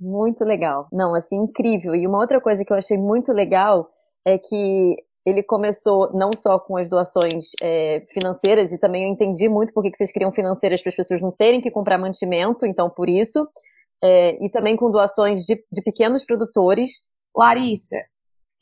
Muito 0.00 0.42
legal. 0.42 0.88
Não, 0.90 1.14
assim, 1.14 1.36
incrível. 1.36 1.94
E 1.94 2.06
uma 2.06 2.18
outra 2.18 2.40
coisa 2.40 2.64
que 2.64 2.72
eu 2.72 2.76
achei 2.76 2.96
muito 2.96 3.30
legal 3.30 3.90
é 4.26 4.38
que 4.38 4.96
ele 5.24 5.42
começou 5.42 6.10
não 6.14 6.30
só 6.34 6.58
com 6.58 6.78
as 6.78 6.88
doações 6.88 7.50
é, 7.62 8.04
financeiras, 8.10 8.72
e 8.72 8.78
também 8.78 9.04
eu 9.04 9.10
entendi 9.10 9.48
muito 9.48 9.72
porque 9.74 9.90
que 9.90 9.98
vocês 9.98 10.10
queriam 10.10 10.32
financeiras 10.32 10.82
para 10.82 10.90
as 10.90 10.96
pessoas 10.96 11.20
não 11.20 11.30
terem 11.30 11.60
que 11.60 11.70
comprar 11.70 11.98
mantimento, 11.98 12.66
então 12.66 12.90
por 12.90 13.08
isso, 13.08 13.46
é, 14.02 14.44
e 14.44 14.50
também 14.50 14.76
com 14.76 14.90
doações 14.90 15.42
de, 15.42 15.62
de 15.70 15.82
pequenos 15.82 16.24
produtores. 16.24 17.02
Larissa, 17.36 17.96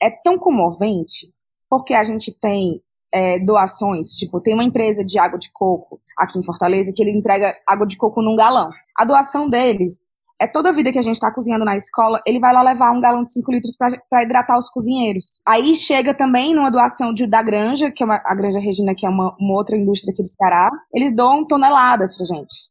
é 0.02 0.10
tão 0.10 0.38
comovente, 0.38 1.32
porque 1.68 1.94
a 1.94 2.02
gente 2.02 2.32
tem 2.32 2.82
é, 3.12 3.38
doações, 3.38 4.08
tipo, 4.10 4.40
tem 4.40 4.54
uma 4.54 4.64
empresa 4.64 5.04
de 5.04 5.18
água 5.18 5.38
de 5.38 5.50
coco 5.52 6.00
aqui 6.16 6.38
em 6.38 6.44
Fortaleza 6.44 6.92
que 6.94 7.02
ele 7.02 7.10
entrega 7.10 7.52
água 7.68 7.86
de 7.86 7.96
coco 7.96 8.22
num 8.22 8.36
galão. 8.36 8.70
A 8.96 9.04
doação 9.04 9.48
deles 9.48 10.10
é 10.40 10.46
toda 10.46 10.70
a 10.70 10.72
vida 10.72 10.90
que 10.90 10.98
a 10.98 11.02
gente 11.02 11.16
está 11.16 11.30
cozinhando 11.30 11.66
na 11.66 11.76
escola, 11.76 12.20
ele 12.26 12.40
vai 12.40 12.52
lá 12.52 12.62
levar 12.62 12.92
um 12.92 13.00
galão 13.00 13.22
de 13.22 13.30
5 13.30 13.52
litros 13.52 13.76
para 13.76 14.22
hidratar 14.22 14.58
os 14.58 14.70
cozinheiros. 14.70 15.38
Aí 15.46 15.74
chega 15.74 16.14
também 16.14 16.54
numa 16.54 16.70
doação 16.70 17.12
de, 17.12 17.26
da 17.26 17.42
Granja, 17.42 17.90
que 17.90 18.02
é 18.02 18.06
uma, 18.06 18.22
a 18.24 18.34
Granja 18.34 18.58
Regina, 18.58 18.94
que 18.94 19.04
é 19.04 19.08
uma, 19.08 19.36
uma 19.38 19.54
outra 19.58 19.76
indústria 19.76 20.12
aqui 20.12 20.22
do 20.22 20.28
Ceará, 20.28 20.70
eles 20.94 21.14
doam 21.14 21.46
toneladas 21.46 22.16
pra 22.16 22.24
gente. 22.24 22.70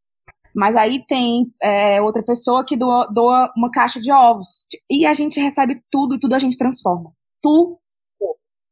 Mas 0.55 0.75
aí 0.75 1.05
tem 1.05 1.51
é, 1.61 2.01
outra 2.01 2.23
pessoa 2.23 2.65
que 2.65 2.75
doa, 2.75 3.05
doa 3.07 3.51
uma 3.55 3.71
caixa 3.71 3.99
de 3.99 4.11
ovos. 4.11 4.67
E 4.89 5.05
a 5.05 5.13
gente 5.13 5.39
recebe 5.39 5.75
tudo 5.91 6.15
e 6.15 6.19
tudo 6.19 6.33
a 6.33 6.39
gente 6.39 6.57
transforma. 6.57 7.11
Tudo 7.41 7.77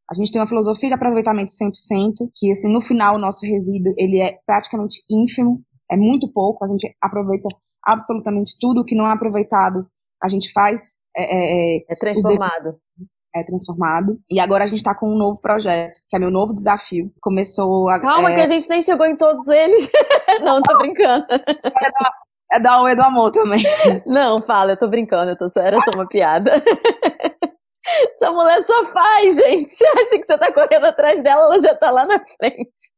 a 0.09 0.13
gente 0.13 0.31
tem 0.31 0.39
uma 0.39 0.47
filosofia 0.47 0.87
de 0.87 0.95
aproveitamento 0.95 1.51
100%, 1.51 2.29
que 2.33 2.49
assim, 2.49 2.71
no 2.71 2.79
final 2.79 3.17
o 3.17 3.19
nosso 3.19 3.45
resíduo 3.45 3.93
ele 3.97 4.21
é 4.21 4.39
praticamente 4.45 5.03
ínfimo, 5.09 5.61
é 5.91 5.97
muito 5.97 6.31
pouco, 6.31 6.63
a 6.63 6.67
gente 6.67 6.95
aproveita 7.01 7.49
absolutamente 7.83 8.55
tudo 8.59 8.85
que 8.85 8.95
não 8.95 9.05
é 9.05 9.13
aproveitado, 9.13 9.85
a 10.23 10.27
gente 10.27 10.51
faz. 10.51 10.97
É, 11.15 11.23
é, 11.23 11.85
é 11.89 11.95
transformado. 11.95 12.79
É 13.35 13.43
transformado. 13.43 14.19
E 14.29 14.39
agora 14.39 14.63
a 14.63 14.67
gente 14.67 14.79
está 14.79 14.95
com 14.95 15.11
um 15.11 15.17
novo 15.17 15.39
projeto, 15.41 16.01
que 16.09 16.15
é 16.15 16.19
meu 16.19 16.31
novo 16.31 16.53
desafio. 16.53 17.11
Começou 17.21 17.89
a. 17.89 17.99
Calma, 17.99 18.31
é... 18.31 18.35
que 18.35 18.41
a 18.41 18.47
gente 18.47 18.69
nem 18.69 18.81
chegou 18.81 19.05
em 19.05 19.15
todos 19.15 19.47
eles. 19.47 19.91
não, 20.43 20.61
tô 20.61 20.77
brincando. 20.77 21.25
É 21.29 21.91
da, 21.91 22.11
é 22.53 22.59
da 22.59 22.81
UE 22.81 22.95
do 22.95 23.01
Amor 23.01 23.31
também. 23.31 23.63
Não, 24.05 24.41
fala, 24.41 24.71
eu 24.71 24.77
tô 24.77 24.87
brincando, 24.87 25.31
eu 25.31 25.37
tô 25.37 25.49
só, 25.49 25.61
era 25.61 25.79
só 25.81 25.91
uma 25.93 26.07
piada. 26.07 26.51
Essa 28.15 28.31
mulher 28.31 28.63
só 28.63 28.85
faz, 28.85 29.35
gente. 29.35 29.69
Você 29.69 29.85
acha 29.99 30.19
que 30.19 30.25
você 30.25 30.37
tá 30.37 30.51
correndo 30.51 30.85
atrás 30.85 31.21
dela, 31.21 31.43
ela 31.43 31.61
já 31.61 31.73
tá 31.75 31.89
lá 31.89 32.05
na 32.05 32.19
frente. 32.19 32.91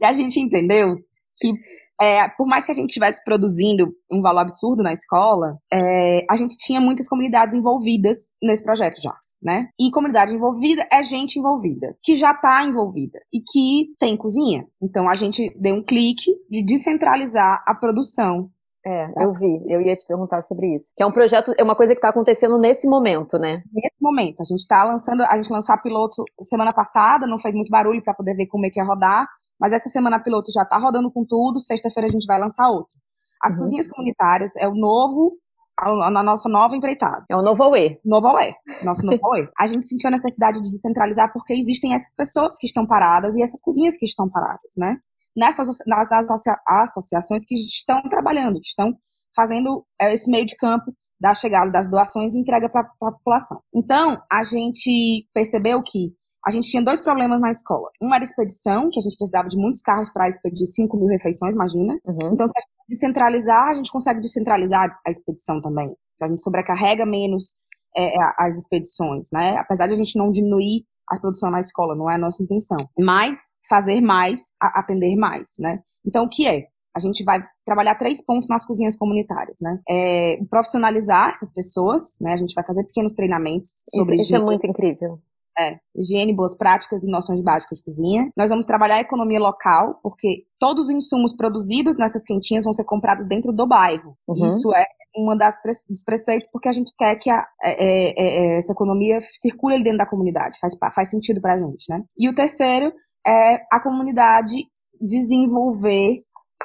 E 0.00 0.04
a 0.04 0.12
gente 0.12 0.40
entendeu 0.40 0.96
que, 1.38 1.52
é, 2.00 2.28
por 2.28 2.46
mais 2.46 2.66
que 2.66 2.72
a 2.72 2.74
gente 2.74 2.90
estivesse 2.90 3.22
produzindo 3.24 3.92
um 4.10 4.20
valor 4.20 4.40
absurdo 4.40 4.82
na 4.82 4.92
escola, 4.92 5.56
é, 5.72 6.24
a 6.30 6.36
gente 6.36 6.56
tinha 6.58 6.80
muitas 6.80 7.08
comunidades 7.08 7.54
envolvidas 7.54 8.36
nesse 8.42 8.62
projeto 8.62 9.00
já, 9.00 9.14
né? 9.42 9.68
E 9.80 9.90
comunidade 9.90 10.34
envolvida 10.34 10.86
é 10.92 11.02
gente 11.02 11.38
envolvida, 11.38 11.96
que 12.02 12.16
já 12.16 12.34
tá 12.34 12.64
envolvida 12.64 13.18
e 13.32 13.40
que 13.40 13.94
tem 13.98 14.16
cozinha. 14.16 14.66
Então 14.82 15.08
a 15.08 15.14
gente 15.14 15.52
deu 15.58 15.76
um 15.76 15.82
clique 15.82 16.32
de 16.50 16.62
descentralizar 16.64 17.62
a 17.66 17.74
produção 17.74 18.50
é, 18.84 19.06
tá. 19.12 19.22
eu 19.22 19.32
vi, 19.32 19.62
eu 19.68 19.80
ia 19.80 19.94
te 19.94 20.04
perguntar 20.06 20.42
sobre 20.42 20.74
isso. 20.74 20.92
Que 20.96 21.02
é 21.02 21.06
um 21.06 21.12
projeto, 21.12 21.54
é 21.56 21.62
uma 21.62 21.76
coisa 21.76 21.92
que 21.92 21.98
está 21.98 22.08
acontecendo 22.08 22.58
nesse 22.58 22.88
momento, 22.88 23.38
né? 23.38 23.62
Nesse 23.72 23.96
momento. 24.00 24.40
A 24.40 24.44
gente 24.44 24.60
está 24.60 24.82
lançando, 24.82 25.22
a 25.22 25.36
gente 25.36 25.52
lançou 25.52 25.74
a 25.74 25.78
piloto 25.78 26.24
semana 26.40 26.72
passada, 26.72 27.26
não 27.26 27.38
fez 27.38 27.54
muito 27.54 27.70
barulho 27.70 28.02
para 28.02 28.14
poder 28.14 28.34
ver 28.34 28.46
como 28.46 28.66
é 28.66 28.70
que 28.70 28.80
ia 28.80 28.84
rodar, 28.84 29.28
mas 29.62 29.72
essa 29.72 29.88
semana 29.88 30.16
a 30.16 30.20
piloto 30.20 30.50
já 30.52 30.62
está 30.62 30.76
rodando 30.76 31.08
com 31.08 31.24
tudo, 31.24 31.60
sexta-feira 31.60 32.08
a 32.08 32.10
gente 32.10 32.26
vai 32.26 32.40
lançar 32.40 32.68
outra. 32.68 32.92
As 33.40 33.52
uhum. 33.52 33.60
cozinhas 33.60 33.88
comunitárias 33.88 34.56
é 34.56 34.66
o 34.66 34.74
novo 34.74 35.38
a, 35.78 36.22
nossa 36.22 36.48
nova 36.48 36.76
empreitada. 36.76 37.24
É 37.30 37.36
o 37.36 37.42
novo 37.42 37.62
Aue. 37.62 37.98
Novo 38.04 38.26
Aue. 38.26 38.52
Nosso 38.82 39.06
novo 39.06 39.24
Aue. 39.24 39.48
A 39.56 39.66
gente 39.68 39.86
sentiu 39.86 40.08
a 40.08 40.10
necessidade 40.10 40.60
de 40.60 40.68
descentralizar 40.68 41.32
porque 41.32 41.54
existem 41.54 41.94
essas 41.94 42.12
pessoas 42.14 42.56
que 42.58 42.66
estão 42.66 42.84
paradas 42.86 43.36
e 43.36 43.42
essas 43.42 43.60
cozinhas 43.60 43.96
que 43.96 44.04
estão 44.04 44.28
paradas, 44.28 44.72
né? 44.76 44.96
nessas 45.36 45.68
nas, 45.86 46.08
nas 46.10 46.42
associações 46.68 47.44
que 47.46 47.54
estão 47.54 48.02
trabalhando, 48.02 48.60
que 48.60 48.68
estão 48.68 48.92
fazendo 49.34 49.84
é, 50.00 50.12
esse 50.12 50.30
meio 50.30 50.44
de 50.44 50.56
campo 50.56 50.92
da 51.18 51.34
chegada 51.34 51.70
das 51.70 51.88
doações 51.88 52.34
e 52.34 52.40
entrega 52.40 52.68
para 52.68 52.82
a 52.82 52.90
população. 52.98 53.60
Então, 53.74 54.20
a 54.30 54.42
gente 54.42 55.26
percebeu 55.32 55.82
que 55.82 56.12
a 56.44 56.50
gente 56.50 56.68
tinha 56.68 56.82
dois 56.82 57.00
problemas 57.00 57.40
na 57.40 57.50
escola. 57.50 57.88
Um 58.00 58.12
era 58.12 58.22
a 58.22 58.26
expedição, 58.26 58.90
que 58.90 58.98
a 58.98 59.02
gente 59.02 59.16
precisava 59.16 59.48
de 59.48 59.56
muitos 59.56 59.80
carros 59.80 60.10
para 60.10 60.28
expedir 60.28 60.66
5 60.66 60.96
mil 60.96 61.06
refeições, 61.06 61.54
imagina. 61.54 61.94
Uhum. 62.04 62.32
Então, 62.32 62.48
se 62.48 62.54
a 62.56 62.60
gente 62.60 62.88
descentralizar, 62.88 63.68
a 63.68 63.74
gente 63.74 63.92
consegue 63.92 64.20
descentralizar 64.20 65.00
a 65.06 65.10
expedição 65.10 65.60
também. 65.60 65.94
Então, 66.14 66.26
a 66.26 66.28
gente 66.28 66.42
sobrecarrega 66.42 67.06
menos 67.06 67.54
é, 67.96 68.12
as 68.38 68.58
expedições, 68.58 69.28
né? 69.32 69.56
Apesar 69.58 69.86
de 69.86 69.94
a 69.94 69.96
gente 69.96 70.18
não 70.18 70.32
diminuir 70.32 70.84
a 71.08 71.18
produção 71.20 71.50
na 71.50 71.60
escola, 71.60 71.94
não 71.94 72.10
é 72.10 72.14
a 72.16 72.18
nossa 72.18 72.42
intenção. 72.42 72.78
Mas 72.98 73.38
fazer 73.68 74.00
mais, 74.00 74.56
atender 74.60 75.14
mais, 75.16 75.56
né? 75.60 75.80
Então, 76.04 76.24
o 76.24 76.28
que 76.28 76.46
é? 76.46 76.66
A 76.94 77.00
gente 77.00 77.24
vai 77.24 77.42
trabalhar 77.64 77.94
três 77.94 78.22
pontos 78.22 78.48
nas 78.48 78.66
cozinhas 78.66 78.96
comunitárias, 78.96 79.58
né? 79.62 79.78
É, 79.88 80.38
profissionalizar 80.50 81.30
essas 81.30 81.52
pessoas, 81.52 82.18
né? 82.20 82.34
A 82.34 82.36
gente 82.36 82.54
vai 82.54 82.64
fazer 82.64 82.84
pequenos 82.84 83.12
treinamentos 83.12 83.82
sobre 83.88 84.16
isso. 84.16 84.24
Isso 84.24 84.36
é 84.36 84.40
muito 84.40 84.66
incrível. 84.66 85.20
É, 85.58 85.76
higiene, 85.94 86.34
boas 86.34 86.56
práticas 86.56 87.04
e 87.04 87.10
noções 87.10 87.42
básicas 87.42 87.78
de 87.78 87.84
cozinha. 87.84 88.30
Nós 88.36 88.50
vamos 88.50 88.64
trabalhar 88.64 88.96
a 88.96 89.00
economia 89.00 89.38
local, 89.38 89.98
porque 90.02 90.44
todos 90.58 90.84
os 90.84 90.90
insumos 90.90 91.36
produzidos 91.36 91.98
nessas 91.98 92.24
quentinhas 92.24 92.64
vão 92.64 92.72
ser 92.72 92.84
comprados 92.84 93.26
dentro 93.26 93.52
do 93.52 93.66
bairro. 93.66 94.16
Uhum. 94.26 94.46
Isso 94.46 94.74
é 94.74 94.86
uma 95.14 95.36
das 95.36 95.56
dos 95.88 96.02
preceitos 96.02 96.48
porque 96.50 96.68
a 96.68 96.72
gente 96.72 96.92
quer 96.96 97.16
que 97.16 97.30
a, 97.30 97.46
é, 97.62 97.72
é, 97.72 98.14
é, 98.16 98.58
essa 98.58 98.72
economia 98.72 99.20
circule 99.30 99.74
ali 99.74 99.84
dentro 99.84 99.98
da 99.98 100.06
comunidade, 100.06 100.58
faz, 100.58 100.74
faz 100.94 101.10
sentido 101.10 101.40
pra 101.40 101.58
gente, 101.58 101.84
né? 101.88 102.02
E 102.18 102.28
o 102.28 102.34
terceiro 102.34 102.92
é 103.26 103.56
a 103.70 103.80
comunidade 103.80 104.56
desenvolver 105.00 106.16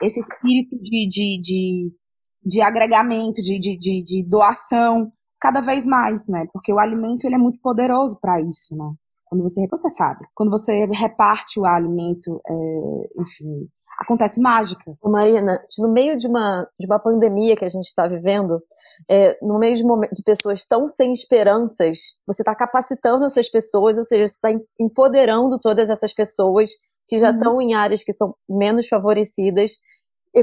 esse 0.02 0.20
espírito 0.20 0.78
de, 0.82 1.08
de, 1.08 1.42
de, 1.42 1.92
de 2.44 2.62
agregamento, 2.62 3.42
de, 3.42 3.60
de, 3.60 3.78
de, 3.78 4.04
de 4.04 4.24
doação 4.24 5.12
cada 5.40 5.62
vez 5.62 5.86
mais, 5.86 6.28
né? 6.28 6.48
Porque 6.52 6.72
o 6.72 6.80
alimento 6.80 7.26
ele 7.26 7.36
é 7.36 7.40
muito 7.40 7.60
poderoso 7.62 8.20
para 8.20 8.42
isso, 8.42 8.76
né? 8.76 8.92
Quando 9.26 9.44
você, 9.44 9.68
você 9.70 9.90
sabe, 9.90 10.26
quando 10.34 10.50
você 10.50 10.86
reparte 10.86 11.60
o 11.60 11.66
alimento, 11.66 12.42
é, 12.48 13.22
enfim, 13.22 13.68
acontece 13.98 14.40
mágica. 14.40 14.96
Marina, 15.04 15.60
no 15.80 15.92
meio 15.92 16.18
de 16.18 16.28
uma, 16.28 16.68
de 16.80 16.86
uma 16.86 17.00
pandemia 17.00 17.56
que 17.56 17.66
a 17.66 17.70
gente 17.70 17.86
está 17.86 18.08
vivendo, 18.08 18.62
é, 19.10 19.38
no 19.42 19.58
meio 19.58 19.76
de, 19.76 19.84
de, 19.84 20.24
pessoas 20.24 20.64
tão 20.66 20.88
sem 20.88 21.12
esperanças, 21.12 21.98
você 22.26 22.42
está 22.42 22.56
capacitando 22.56 23.26
essas 23.26 23.50
pessoas, 23.50 23.98
ou 23.98 24.04
seja, 24.04 24.28
você 24.28 24.34
está 24.34 24.50
empoderando 24.80 25.60
todas 25.60 25.90
essas 25.90 26.14
pessoas 26.14 26.70
que 27.08 27.20
já 27.20 27.32
estão 27.32 27.56
uhum. 27.56 27.62
em 27.62 27.74
áreas 27.74 28.04
que 28.04 28.14
são 28.14 28.36
menos 28.48 28.88
favorecidas, 28.88 29.72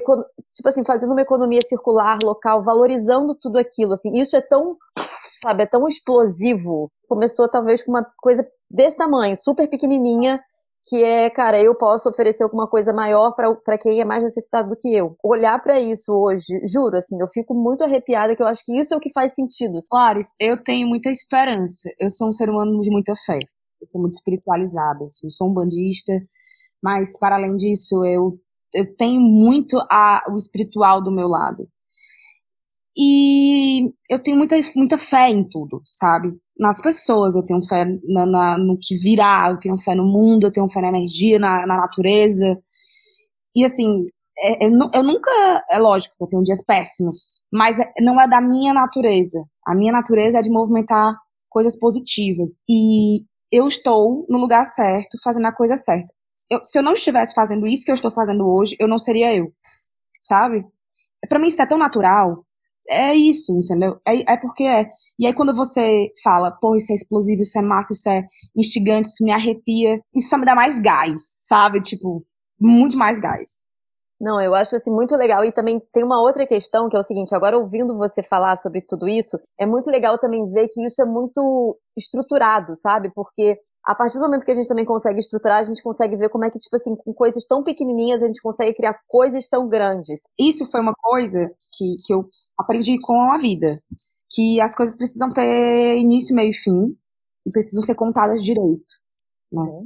tipo 0.01 0.69
assim, 0.69 0.85
fazendo 0.85 1.13
uma 1.13 1.23
economia 1.23 1.61
circular 1.67 2.19
local, 2.23 2.63
valorizando 2.63 3.35
tudo 3.35 3.59
aquilo, 3.59 3.95
assim, 3.95 4.13
isso 4.15 4.37
é 4.37 4.41
tão, 4.41 4.77
sabe, 5.43 5.65
é 5.65 5.67
tão 5.67 5.87
explosivo. 5.87 6.91
Começou 7.09 7.49
talvez 7.49 7.83
com 7.83 7.93
uma 7.93 8.07
coisa 8.19 8.47
desse 8.71 8.97
tamanho, 8.97 9.37
super 9.37 9.69
pequenininha, 9.69 10.41
que 10.87 11.03
é, 11.03 11.31
cara, 11.31 11.61
eu 11.61 11.75
posso 11.75 12.09
oferecer 12.11 12.43
alguma 12.43 12.69
coisa 12.69 12.93
maior 12.93 13.35
para 13.35 13.79
quem 13.79 14.01
é 14.01 14.05
mais 14.05 14.23
necessitado 14.23 14.69
do 14.69 14.77
que 14.77 14.95
eu. 14.95 15.17
Olhar 15.25 15.59
para 15.63 15.81
isso 15.81 16.13
hoje, 16.13 16.61
juro, 16.67 16.99
assim, 16.99 17.21
eu 17.21 17.29
fico 17.29 17.55
muito 17.55 17.83
arrepiada, 17.83 18.37
que 18.37 18.43
eu 18.43 18.47
acho 18.47 18.63
que 18.65 18.79
isso 18.79 18.93
é 18.93 18.97
o 18.97 19.01
que 19.01 19.13
faz 19.13 19.35
sentido. 19.35 19.79
Lares, 19.91 20.35
eu 20.39 20.63
tenho 20.63 20.87
muita 20.87 21.09
esperança. 21.09 21.89
Eu 21.99 22.11
sou 22.11 22.29
um 22.29 22.33
ser 22.33 22.51
humano 22.51 22.81
de 22.81 22.91
muita 22.91 23.15
fé. 23.25 23.39
Eu 23.81 23.89
sou 23.89 24.01
muito 24.01 24.15
espiritualizada, 24.15 25.05
assim, 25.05 25.27
eu 25.27 25.31
sou 25.31 25.49
um 25.49 25.55
bandista, 25.55 26.13
mas 26.83 27.19
para 27.19 27.37
além 27.37 27.57
disso, 27.57 28.05
eu, 28.05 28.39
eu 28.75 28.97
tenho 28.97 29.21
muito 29.21 29.79
a, 29.91 30.25
o 30.31 30.37
espiritual 30.37 31.03
do 31.03 31.13
meu 31.13 31.29
lado. 31.29 31.69
E 32.97 33.93
eu 34.09 34.19
tenho 34.23 34.37
muita, 34.37 34.57
muita 34.77 34.99
fé 34.99 35.31
em 35.31 35.49
tudo, 35.49 35.83
sabe? 35.85 36.33
nas 36.59 36.81
pessoas, 36.81 37.35
eu 37.35 37.45
tenho 37.45 37.63
fé 37.67 37.85
na, 38.05 38.27
na, 38.27 38.59
no 38.59 38.79
que 38.81 38.97
virá, 38.97 39.49
eu 39.51 39.59
tenho 39.59 39.79
fé 39.79 39.95
no 39.95 40.05
mundo, 40.05 40.47
eu 40.47 40.53
tenho 40.53 40.69
fé 40.69 40.81
na 40.81 40.89
energia, 40.89 41.39
na, 41.39 41.67
na 41.67 41.77
natureza. 41.77 42.59
E 43.57 43.65
assim, 43.65 44.07
é, 44.39 44.67
é, 44.67 44.69
eu 44.69 45.03
nunca. 45.03 45.31
É 45.71 45.79
lógico, 45.79 46.15
eu 46.21 46.27
tenho 46.29 46.43
dias 46.43 46.63
péssimos, 46.65 47.41
mas 47.53 47.79
é, 47.79 47.93
não 48.01 48.21
é 48.21 48.29
da 48.29 48.41
minha 48.41 48.73
natureza. 48.73 49.45
A 49.67 49.75
minha 49.75 49.93
natureza 49.93 50.39
é 50.39 50.43
de 50.43 50.51
movimentar 50.51 51.17
coisas 51.51 51.79
positivas. 51.79 52.63
E 52.69 53.25
eu 53.51 53.69
estou 53.69 54.27
no 54.29 54.39
lugar 54.39 54.65
certo, 54.67 55.19
fazendo 55.23 55.47
a 55.47 55.53
coisa 55.55 55.77
certa. 55.77 56.13
Eu, 56.51 56.63
se 56.63 56.79
eu 56.79 56.83
não 56.83 56.95
estivesse 56.95 57.35
fazendo 57.35 57.67
isso 57.67 57.85
que 57.85 57.91
eu 57.91 57.95
estou 57.95 58.11
fazendo 58.11 58.47
hoje, 58.47 58.77
eu 58.79 58.89
não 58.89 58.99
seria 58.99 59.35
eu. 59.35 59.53
Sabe? 60.23 60.65
Para 61.29 61.39
mim 61.39 61.49
isso 61.49 61.61
é 61.61 61.67
tão 61.67 61.79
natural 61.79 62.45
é 62.89 63.15
isso, 63.15 63.53
entendeu? 63.57 63.99
É, 64.07 64.33
é 64.33 64.37
porque 64.37 64.65
é. 64.65 64.89
E 65.19 65.27
aí 65.27 65.35
quando 65.35 65.55
você 65.55 66.11
fala, 66.23 66.51
pô, 66.51 66.77
isso 66.77 66.93
é 66.93 66.95
explosivo, 66.95 67.43
isso 67.43 67.59
é 67.59 67.63
massa, 67.63 67.93
isso 67.93 68.09
é 68.09 68.25
instigante, 68.57 69.09
isso 69.09 69.25
me 69.25 69.33
arrepia, 69.33 70.01
isso 70.15 70.29
só 70.29 70.39
me 70.39 70.45
dá 70.45 70.55
mais 70.55 70.79
gás, 70.79 71.23
sabe? 71.49 71.81
Tipo, 71.81 72.25
muito 72.61 72.97
mais 72.97 73.19
gás. 73.19 73.69
Não, 74.21 74.41
eu 74.41 74.55
acho 74.55 74.77
assim 74.77 74.91
muito 74.91 75.17
legal. 75.17 75.45
E 75.45 75.53
também 75.53 75.81
tem 75.93 76.05
uma 76.05 76.21
outra 76.21 76.47
questão 76.47 76.89
que 76.89 76.97
é 76.97 76.99
o 76.99 77.03
seguinte: 77.03 77.35
agora 77.35 77.59
ouvindo 77.59 77.97
você 77.97 78.23
falar 78.23 78.57
sobre 78.57 78.81
tudo 78.81 79.09
isso, 79.09 79.39
é 79.59 79.67
muito 79.67 79.91
legal 79.91 80.19
também 80.19 80.49
ver 80.51 80.69
que 80.69 80.87
isso 80.87 81.03
é 81.03 81.05
muito 81.05 81.79
estruturado, 81.97 82.77
sabe? 82.77 83.11
Porque 83.15 83.59
a 83.85 83.95
partir 83.95 84.19
do 84.19 84.25
momento 84.25 84.45
que 84.45 84.51
a 84.51 84.55
gente 84.55 84.69
também 84.69 84.85
consegue 84.85 85.19
estruturar, 85.19 85.59
a 85.59 85.63
gente 85.63 85.83
consegue 85.83 86.17
ver 86.17 86.31
como 86.31 86.45
é 86.45 86.51
que, 86.51 86.59
tipo 86.59 86.75
assim, 86.75 86.97
com 86.97 87.13
coisas 87.13 87.47
tão 87.47 87.63
pequenininhas, 87.63 88.23
a 88.23 88.27
gente 88.27 88.41
consegue 88.41 88.75
criar 88.75 88.99
coisas 89.07 89.47
tão 89.47 89.69
grandes. 89.69 90.23
Isso 90.39 90.65
foi 90.71 90.81
uma 90.81 90.95
coisa 90.95 91.51
que, 91.77 91.97
que 92.05 92.15
eu 92.15 92.27
aprendi 92.59 92.99
com 92.99 93.31
a 93.31 93.39
vida. 93.39 93.79
Que 94.31 94.59
as 94.61 94.75
coisas 94.75 94.97
precisam 94.97 95.29
ter 95.29 95.99
início, 95.99 96.35
meio 96.35 96.51
e 96.51 96.55
fim, 96.55 96.97
e 97.47 97.51
precisam 97.51 97.83
ser 97.83 97.95
contadas 97.95 98.43
direito. 98.43 98.95
Né? 99.53 99.85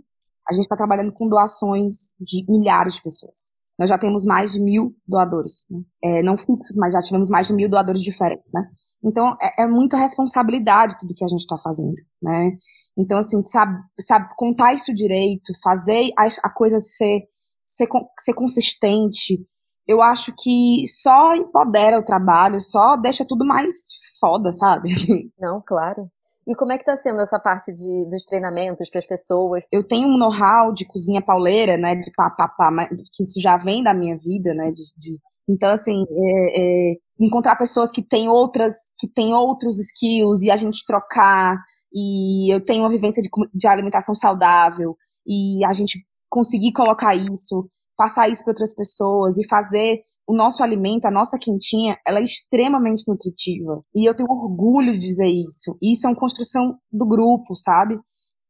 A 0.48 0.54
gente 0.54 0.64
está 0.64 0.76
trabalhando 0.76 1.12
com 1.12 1.28
doações 1.28 2.14
de 2.20 2.44
milhares 2.48 2.94
de 2.94 3.02
pessoas. 3.02 3.52
Nós 3.76 3.90
já 3.90 3.98
temos 3.98 4.24
mais 4.24 4.52
de 4.52 4.60
mil 4.60 4.94
doadores. 5.06 5.66
Né? 5.68 5.80
É, 6.02 6.22
não 6.22 6.36
fixos, 6.36 6.76
mas 6.76 6.92
já 6.92 7.00
tivemos 7.00 7.28
mais 7.28 7.48
de 7.48 7.52
mil 7.52 7.68
doadores 7.68 8.00
diferentes. 8.00 8.46
Né? 8.54 8.64
Então, 9.04 9.36
é, 9.42 9.64
é 9.64 9.66
muita 9.66 9.96
responsabilidade 9.96 10.96
tudo 10.98 11.14
que 11.14 11.24
a 11.24 11.28
gente 11.28 11.40
está 11.40 11.58
fazendo. 11.58 11.96
Né? 12.22 12.56
Então, 12.98 13.18
assim, 13.18 13.40
sabe, 13.42 13.78
sabe 14.00 14.28
contar 14.36 14.74
isso 14.74 14.92
direito, 14.92 15.52
fazer 15.62 16.10
a, 16.18 16.26
a 16.44 16.52
coisa 16.52 16.80
ser, 16.80 17.22
ser, 17.64 17.86
ser 18.18 18.34
consistente, 18.34 19.38
eu 19.86 20.02
acho 20.02 20.34
que 20.38 20.84
só 20.86 21.34
empodera 21.34 21.98
o 21.98 22.04
trabalho, 22.04 22.60
só 22.60 22.96
deixa 22.96 23.24
tudo 23.24 23.46
mais 23.46 23.74
foda, 24.20 24.52
sabe? 24.52 24.90
Não, 25.40 25.62
claro. 25.64 26.10
E 26.46 26.54
como 26.54 26.72
é 26.72 26.78
que 26.78 26.84
tá 26.84 26.96
sendo 26.96 27.20
essa 27.20 27.38
parte 27.38 27.72
de, 27.72 28.08
dos 28.10 28.24
treinamentos 28.24 28.90
para 28.90 28.98
as 28.98 29.06
pessoas? 29.06 29.66
Eu 29.70 29.86
tenho 29.86 30.08
um 30.08 30.18
know-how 30.18 30.72
de 30.72 30.86
cozinha 30.86 31.22
pauleira, 31.22 31.76
né, 31.76 31.94
de 31.94 32.10
papapá, 32.12 32.70
que 33.12 33.22
isso 33.22 33.40
já 33.40 33.56
vem 33.56 33.82
da 33.82 33.94
minha 33.94 34.16
vida, 34.16 34.54
né, 34.54 34.70
de, 34.70 34.82
de 34.96 35.18
então, 35.48 35.70
assim, 35.70 36.04
é, 36.10 36.60
é, 36.60 36.96
encontrar 37.18 37.56
pessoas 37.56 37.90
que 37.90 38.02
têm 38.02 38.28
outras, 38.28 38.92
que 38.98 39.08
têm 39.08 39.32
outros 39.32 39.78
skills 39.80 40.42
e 40.42 40.50
a 40.50 40.56
gente 40.56 40.84
trocar, 40.84 41.56
e 41.92 42.52
eu 42.52 42.64
tenho 42.64 42.82
uma 42.82 42.90
vivência 42.90 43.22
de, 43.22 43.28
de 43.52 43.66
alimentação 43.66 44.14
saudável, 44.14 44.96
e 45.26 45.64
a 45.64 45.72
gente 45.72 46.04
conseguir 46.28 46.72
colocar 46.72 47.14
isso, 47.14 47.68
passar 47.96 48.28
isso 48.28 48.42
para 48.44 48.52
outras 48.52 48.74
pessoas 48.74 49.38
e 49.38 49.46
fazer 49.46 50.00
o 50.26 50.34
nosso 50.34 50.62
alimento, 50.62 51.06
a 51.06 51.10
nossa 51.10 51.38
quentinha, 51.38 51.98
ela 52.06 52.20
é 52.20 52.22
extremamente 52.22 53.04
nutritiva. 53.08 53.82
E 53.94 54.08
eu 54.08 54.14
tenho 54.14 54.30
orgulho 54.30 54.92
de 54.92 54.98
dizer 54.98 55.26
isso. 55.26 55.76
Isso 55.82 56.06
é 56.06 56.10
uma 56.10 56.18
construção 56.18 56.78
do 56.92 57.06
grupo, 57.06 57.56
sabe? 57.56 57.98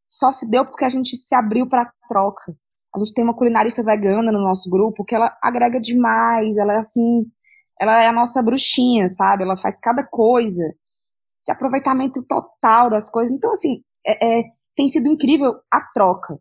Só 0.08 0.32
se 0.32 0.48
deu 0.48 0.64
porque 0.64 0.84
a 0.84 0.88
gente 0.88 1.16
se 1.16 1.34
abriu 1.34 1.68
para 1.68 1.90
troca. 2.08 2.56
A 2.94 2.98
gente 2.98 3.14
tem 3.14 3.22
uma 3.22 3.36
culinarista 3.36 3.82
vegana 3.82 4.32
no 4.32 4.40
nosso 4.40 4.68
grupo 4.68 5.04
que 5.04 5.14
ela 5.14 5.36
agrega 5.40 5.80
demais, 5.80 6.56
ela 6.56 6.74
é 6.74 6.78
assim, 6.78 7.24
ela 7.80 8.02
é 8.02 8.08
a 8.08 8.12
nossa 8.12 8.42
bruxinha, 8.42 9.06
sabe? 9.06 9.44
Ela 9.44 9.56
faz 9.56 9.78
cada 9.78 10.02
coisa 10.04 10.64
de 11.46 11.52
aproveitamento 11.52 12.24
total 12.26 12.90
das 12.90 13.10
coisas. 13.10 13.34
Então, 13.34 13.52
assim, 13.52 13.82
é, 14.06 14.40
é, 14.40 14.44
tem 14.76 14.88
sido 14.88 15.08
incrível 15.08 15.54
a 15.72 15.80
troca, 15.92 16.38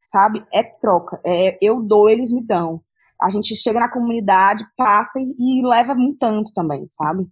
sabe? 0.00 0.44
É 0.52 0.62
troca. 0.62 1.20
É, 1.26 1.58
eu 1.60 1.82
dou, 1.82 2.08
eles 2.08 2.32
me 2.32 2.44
dão. 2.44 2.82
A 3.20 3.30
gente 3.30 3.56
chega 3.56 3.80
na 3.80 3.90
comunidade, 3.90 4.64
passa 4.76 5.18
e, 5.20 5.66
leva 5.66 5.92
um 5.92 6.16
tanto 6.16 6.52
também, 6.54 6.86
sabe? 6.88 7.26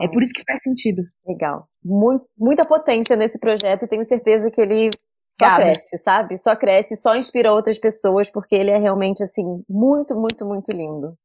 É 0.00 0.08
por 0.08 0.22
isso 0.22 0.32
que 0.32 0.42
faz 0.46 0.60
sentido. 0.62 1.02
Legal. 1.26 1.68
Muito, 1.84 2.28
muita 2.36 2.64
potência 2.64 3.16
nesse 3.16 3.38
projeto 3.38 3.84
e 3.84 3.88
tenho 3.88 4.04
certeza 4.04 4.50
que 4.50 4.60
ele 4.60 4.90
só 5.26 5.56
cresce, 5.56 5.98
sabe? 5.98 6.38
Só 6.38 6.56
cresce, 6.56 6.96
só 6.96 7.16
inspira 7.16 7.52
outras 7.52 7.78
pessoas, 7.78 8.30
porque 8.30 8.54
ele 8.54 8.70
é 8.70 8.78
realmente, 8.78 9.22
assim, 9.22 9.62
muito, 9.68 10.14
muito, 10.14 10.46
muito 10.46 10.70
lindo. 10.70 11.16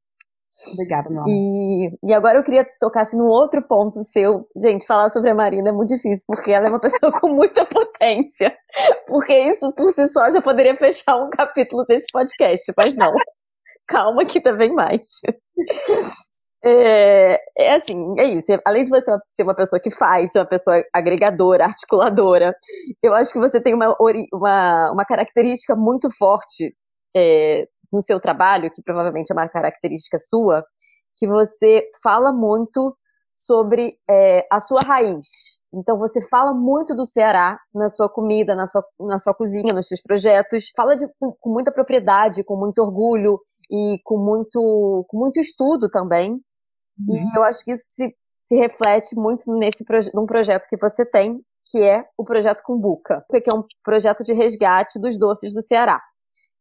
Obrigada, 0.74 1.10
meu 1.10 1.22
amor. 1.22 1.30
E, 1.30 1.98
e 2.04 2.14
agora 2.14 2.40
eu 2.40 2.44
queria 2.44 2.68
tocar 2.80 3.04
assim, 3.04 3.18
num 3.18 3.28
outro 3.28 3.62
ponto 3.62 4.02
seu. 4.04 4.48
Gente, 4.56 4.88
falar 4.88 5.10
sobre 5.10 5.30
a 5.30 5.36
Marina 5.36 5.70
é 5.70 5.72
muito 5.72 5.90
difícil, 5.90 6.26
porque 6.28 6.52
ela 6.52 6.66
é 6.66 6.70
uma 6.70 6.80
pessoa 6.80 7.12
com 7.20 7.30
muita 7.30 7.66
potência. 7.66 8.56
Porque 9.08 9.34
isso 9.34 9.72
por 9.74 9.92
si 9.92 10.08
só 10.10 10.32
já 10.32 10.42
poderia 10.42 10.76
fechar 10.76 11.18
um 11.18 11.30
capítulo 11.30 11.86
desse 11.86 12.08
podcast, 12.12 12.74
mas 12.76 12.96
não. 12.96 13.14
Calma 13.88 14.26
que 14.26 14.42
também 14.42 14.74
mais. 14.74 15.22
É, 16.66 17.40
é, 17.58 17.76
assim, 17.76 18.16
é 18.20 18.26
isso. 18.26 18.48
Além 18.66 18.84
de 18.84 18.90
você 18.90 19.16
ser 19.30 19.44
uma 19.44 19.56
pessoa 19.56 19.80
que 19.80 19.90
faz, 19.90 20.32
ser 20.32 20.40
uma 20.40 20.46
pessoa 20.46 20.84
agregadora, 20.94 21.66
articuladora, 21.66 22.54
eu 23.02 23.14
acho 23.14 23.32
que 23.32 23.40
você 23.40 23.62
tem 23.62 23.74
uma, 23.74 23.96
uma, 24.34 24.92
uma 24.92 25.06
característica 25.06 25.76
muito 25.76 26.10
forte 26.12 26.76
é, 27.16 27.68
no 27.92 28.02
seu 28.02 28.20
trabalho, 28.20 28.72
que 28.72 28.82
provavelmente 28.82 29.32
é 29.32 29.34
uma 29.34 29.48
característica 29.48 30.20
sua, 30.20 30.64
que 31.18 31.28
você 31.28 31.90
fala 32.04 32.32
muito 32.32 32.96
sobre 33.38 33.98
é, 34.10 34.46
a 34.52 34.60
sua 34.60 34.82
raiz. 34.82 35.58
Então 35.74 35.98
você 35.98 36.22
fala 36.28 36.54
muito 36.54 36.96
do 36.96 37.06
Ceará 37.06 37.60
na 37.74 37.90
sua 37.90 38.10
comida, 38.10 38.56
na 38.56 38.66
sua, 38.66 38.84
na 39.00 39.20
sua 39.20 39.34
cozinha, 39.34 39.74
nos 39.74 39.88
seus 39.88 40.02
projetos. 40.02 40.72
Fala 40.76 40.96
de, 40.96 41.08
com, 41.20 41.34
com 41.40 41.50
muita 41.52 41.72
propriedade, 41.72 42.44
com 42.44 42.56
muito 42.58 42.80
orgulho 42.80 43.40
e 43.70 44.00
com 44.04 44.18
muito, 44.18 45.06
com 45.08 45.18
muito 45.18 45.40
estudo 45.40 45.90
também. 45.90 46.32
Uhum. 46.32 47.16
E 47.16 47.38
eu 47.38 47.44
acho 47.44 47.64
que 47.64 47.74
isso 47.74 47.84
se, 47.86 48.16
se 48.42 48.56
reflete 48.56 49.16
muito 49.16 49.52
nesse 49.54 49.84
proje 49.84 50.10
num 50.14 50.26
projeto 50.26 50.68
que 50.68 50.78
você 50.78 51.06
tem, 51.06 51.40
que 51.70 51.84
é 51.84 52.06
o 52.18 52.24
projeto 52.24 52.64
Cumbuca, 52.64 53.24
que 53.30 53.50
é 53.50 53.56
um 53.56 53.64
projeto 53.84 54.24
de 54.24 54.34
resgate 54.34 55.00
dos 55.00 55.20
doces 55.20 55.54
do 55.54 55.62
Ceará. 55.62 56.02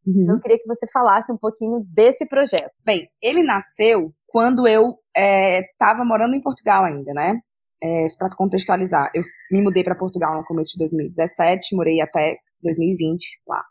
Uhum. 0.07 0.31
Eu 0.31 0.41
queria 0.41 0.59
que 0.59 0.67
você 0.67 0.87
falasse 0.87 1.33
um 1.33 1.37
pouquinho 1.37 1.85
desse 1.89 2.27
projeto. 2.27 2.73
Bem, 2.85 3.09
ele 3.21 3.43
nasceu 3.43 4.15
quando 4.27 4.69
eu 4.69 4.99
estava 5.17 6.03
é, 6.03 6.05
morando 6.05 6.35
em 6.35 6.41
Portugal 6.41 6.85
ainda, 6.85 7.13
né? 7.13 7.41
É, 7.83 8.07
para 8.19 8.31
contextualizar, 8.31 9.11
eu 9.15 9.23
me 9.51 9.61
mudei 9.61 9.85
para 9.85 9.95
Portugal 9.95 10.37
no 10.37 10.45
começo 10.45 10.73
de 10.73 10.79
2017, 10.79 11.75
morei 11.77 12.01
até 12.01 12.39
2020 12.63 13.41
lá, 13.47 13.63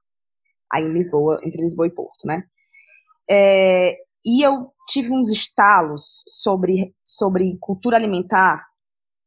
aí 0.71 0.83
em 0.83 0.93
Lisboa, 0.93 1.39
entre 1.43 1.61
Lisboa 1.61 1.87
e 1.87 1.91
Porto, 1.91 2.25
né? 2.25 2.43
É, 3.29 3.97
e 4.23 4.45
eu 4.45 4.71
tive 4.87 5.11
uns 5.11 5.29
estalos 5.29 6.23
sobre, 6.27 6.93
sobre 7.03 7.57
cultura 7.59 7.97
alimentar, 7.97 8.63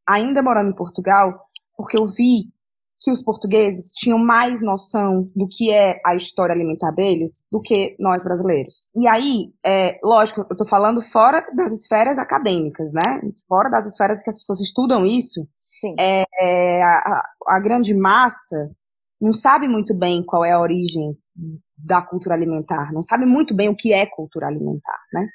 ainda 0.07 0.43
morando 0.43 0.71
em 0.71 0.77
Portugal, 0.77 1.49
porque 1.77 1.97
eu 1.97 2.07
vi 2.07 2.53
que 3.01 3.11
os 3.11 3.23
portugueses 3.23 3.93
tinham 3.93 4.19
mais 4.19 4.61
noção 4.61 5.31
do 5.35 5.47
que 5.47 5.73
é 5.73 6.01
a 6.05 6.17
história 6.17 6.53
alimentar 6.53 6.91
deles 6.91 7.47
do 7.51 7.61
que 7.61 7.97
nós 7.99 8.25
brasileiros. 8.25 8.91
E 8.97 9.07
aí, 9.07 9.53
é, 9.65 9.99
lógico, 10.03 10.41
eu 10.41 10.47
estou 10.51 10.67
falando 10.67 11.01
fora 11.01 11.47
das 11.55 11.73
esferas 11.73 12.19
acadêmicas, 12.19 12.93
né? 12.93 13.21
Fora 13.49 13.71
das 13.71 13.87
esferas 13.87 14.23
que 14.23 14.31
as 14.31 14.37
pessoas 14.37 14.61
estudam 14.61 15.07
isso. 15.07 15.47
Sim. 15.69 15.95
É, 15.99 16.25
é, 16.41 16.83
a, 16.83 17.23
a 17.47 17.61
grande 17.61 17.95
massa 17.95 18.71
não 19.21 19.33
sabe 19.33 19.69
muito 19.69 19.95
bem 19.95 20.25
qual 20.25 20.45
é 20.45 20.53
a 20.53 20.61
origem 20.61 21.17
da 21.77 22.03
cultura 22.03 22.35
alimentar, 22.35 22.93
não 22.93 23.03
sabe 23.03 23.25
muito 23.25 23.55
bem 23.55 23.69
o 23.69 23.77
que 23.77 23.93
é 23.93 24.07
cultura 24.07 24.49
alimentar, 24.49 24.99
né? 25.13 25.29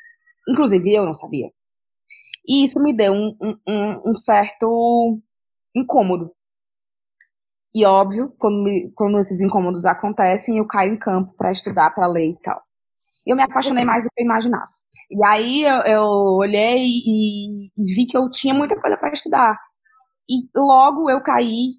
Inclusive 0.49 0.93
eu 0.93 1.05
não 1.05 1.13
sabia. 1.13 1.49
E 2.45 2.65
isso 2.65 2.81
me 2.81 2.93
deu 2.93 3.13
um, 3.13 3.37
um, 3.41 4.11
um 4.11 4.15
certo 4.15 5.21
incômodo, 5.73 6.31
e 7.75 7.85
óbvio, 7.85 8.31
quando, 8.37 8.69
quando 8.95 9.19
esses 9.19 9.41
incômodos 9.41 9.85
acontecem, 9.85 10.57
eu 10.57 10.67
caio 10.67 10.93
em 10.93 10.97
campo 10.97 11.33
para 11.35 11.51
estudar, 11.51 11.89
para 11.91 12.07
ler 12.07 12.29
e 12.29 12.37
tal. 12.41 12.61
E 13.25 13.31
eu 13.31 13.35
me 13.35 13.43
apaixonei 13.43 13.83
mais 13.83 14.03
do 14.03 14.09
que 14.13 14.21
eu 14.21 14.25
imaginava. 14.25 14.69
E 15.09 15.23
aí 15.25 15.63
eu, 15.63 15.79
eu 15.81 16.03
olhei 16.03 16.85
e, 16.85 17.65
e, 17.77 17.95
vi 17.95 18.05
que 18.05 18.17
eu 18.17 18.29
tinha 18.29 18.53
muita 18.53 18.79
coisa 18.79 18.97
para 18.97 19.11
estudar. 19.11 19.57
E 20.29 20.47
logo 20.55 21.09
eu 21.09 21.21
caí 21.21 21.73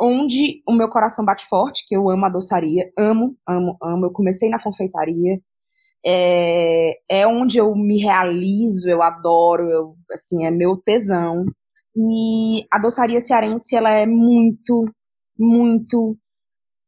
onde 0.00 0.62
o 0.68 0.72
meu 0.72 0.88
coração 0.88 1.24
bate 1.24 1.46
forte, 1.46 1.84
que 1.86 1.96
eu 1.96 2.08
amo 2.10 2.26
a 2.26 2.28
doçaria, 2.30 2.90
amo, 2.98 3.36
amo, 3.48 3.76
amo. 3.82 4.06
Eu 4.06 4.12
comecei 4.12 4.48
na 4.48 4.62
confeitaria. 4.62 5.40
É, 6.06 6.98
é 7.08 7.26
onde 7.26 7.58
eu 7.58 7.74
me 7.74 7.98
realizo, 8.00 8.88
eu 8.88 9.02
adoro, 9.02 9.70
eu, 9.70 9.96
assim, 10.12 10.46
é 10.46 10.50
meu 10.50 10.76
tesão. 10.76 11.44
E 11.96 12.66
a 12.72 12.78
doçaria 12.78 13.20
cearense, 13.20 13.76
ela 13.76 13.90
é 13.90 14.06
muito 14.06 14.86
muito 15.38 16.18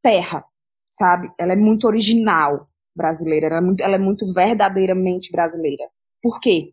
terra, 0.02 0.44
sabe? 0.86 1.30
Ela 1.38 1.52
é 1.52 1.56
muito 1.56 1.86
original 1.86 2.68
brasileira, 2.94 3.46
ela 3.46 3.58
é 3.58 3.60
muito, 3.60 3.80
ela 3.82 3.94
é 3.94 3.98
muito 3.98 4.32
verdadeiramente 4.32 5.30
brasileira. 5.30 5.88
Por 6.22 6.40
quê? 6.40 6.68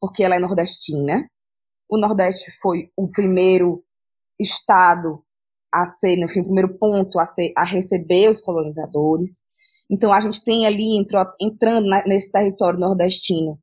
Porque 0.00 0.22
ela 0.22 0.36
é 0.36 0.38
nordestina. 0.38 1.28
O 1.88 1.98
Nordeste 1.98 2.50
foi 2.60 2.90
o 2.96 3.08
primeiro 3.08 3.84
estado 4.38 5.22
a 5.72 5.86
ser, 5.86 6.18
enfim, 6.18 6.40
o 6.40 6.44
primeiro 6.44 6.78
ponto 6.78 7.18
a, 7.18 7.26
ser, 7.26 7.52
a 7.56 7.64
receber 7.64 8.30
os 8.30 8.40
colonizadores. 8.40 9.44
Então 9.90 10.12
a 10.12 10.20
gente 10.20 10.42
tem 10.44 10.66
ali 10.66 10.96
entrou, 10.96 11.24
entrando 11.40 11.88
nesse 12.06 12.30
território 12.30 12.78
nordestino, 12.78 13.58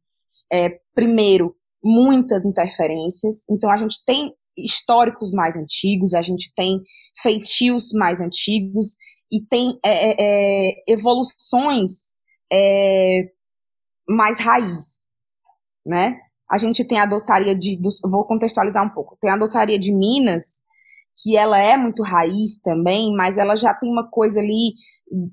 é, 0.52 0.80
primeiro 0.94 1.56
muitas 1.84 2.46
interferências. 2.46 3.50
Então 3.50 3.72
a 3.72 3.78
gente 3.78 4.04
tem 4.06 4.34
históricos 4.64 5.32
mais 5.32 5.56
antigos, 5.58 6.14
a 6.14 6.22
gente 6.22 6.52
tem 6.56 6.82
feitios 7.22 7.92
mais 7.94 8.22
antigos 8.22 8.98
e 9.32 9.42
tem 9.42 9.80
é, 9.84 10.10
é, 10.10 10.16
é 10.20 10.84
evoluções 10.88 12.16
é, 12.52 13.30
mais 14.08 14.40
raiz, 14.40 15.10
né? 15.86 16.20
A 16.50 16.58
gente 16.58 16.84
tem 16.84 17.00
a 17.00 17.06
doçaria 17.06 17.56
de, 17.56 17.80
vou 18.04 18.26
contextualizar 18.26 18.86
um 18.86 18.90
pouco, 18.90 19.18
tem 19.22 19.32
a 19.32 19.38
doçaria 19.38 19.80
de 19.80 19.94
Minas, 19.94 20.64
que 21.22 21.38
ela 21.38 21.60
é 21.60 21.78
muito 21.78 22.04
raiz 22.04 22.60
também, 22.62 23.14
mas 23.16 23.38
ela 23.38 23.56
já 23.56 23.74
tem 23.74 23.90
uma 23.90 24.10
coisa 24.10 24.40
ali, 24.40 24.74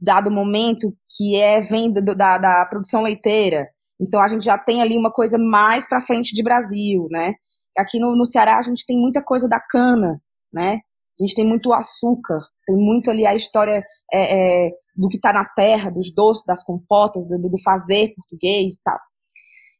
dado 0.01 0.29
o 0.29 0.33
momento, 0.33 0.95
que 1.17 1.37
é 1.37 1.61
vem 1.61 1.93
da, 1.93 2.39
da 2.39 2.67
produção 2.67 3.03
leiteira. 3.03 3.69
Então 4.01 4.21
a 4.21 4.29
gente 4.29 4.45
já 4.45 4.57
tem 4.57 4.81
ali 4.81 4.97
uma 4.97 5.11
coisa 5.11 5.39
mais 5.39 5.89
para 5.89 6.01
frente 6.01 6.35
de 6.35 6.43
Brasil, 6.43 7.09
né? 7.11 7.35
Aqui 7.79 7.99
no, 7.99 8.17
no 8.17 8.27
Ceará 8.27 8.59
a 8.59 8.63
gente 8.63 8.85
tem 8.87 8.99
muita 8.99 9.23
coisa 9.23 9.49
da 9.49 9.61
cana, 9.61 10.21
né? 10.53 10.81
A 11.19 11.25
gente 11.25 11.35
tem 11.35 11.47
muito 11.47 11.73
açúcar, 11.73 12.41
tem 12.67 12.77
muito 12.77 13.11
ali 13.11 13.27
a 13.27 13.35
história 13.35 13.85
é, 14.13 14.67
é, 14.67 14.71
do 14.97 15.09
que 15.09 15.17
está 15.17 15.33
na 15.33 15.45
terra, 15.45 15.91
dos 15.91 16.13
doces, 16.13 16.45
das 16.45 16.65
compotas, 16.65 17.27
do, 17.27 17.39
do 17.39 17.63
fazer 17.63 18.15
português 18.15 18.77
e 18.77 18.83
tal. 18.83 18.99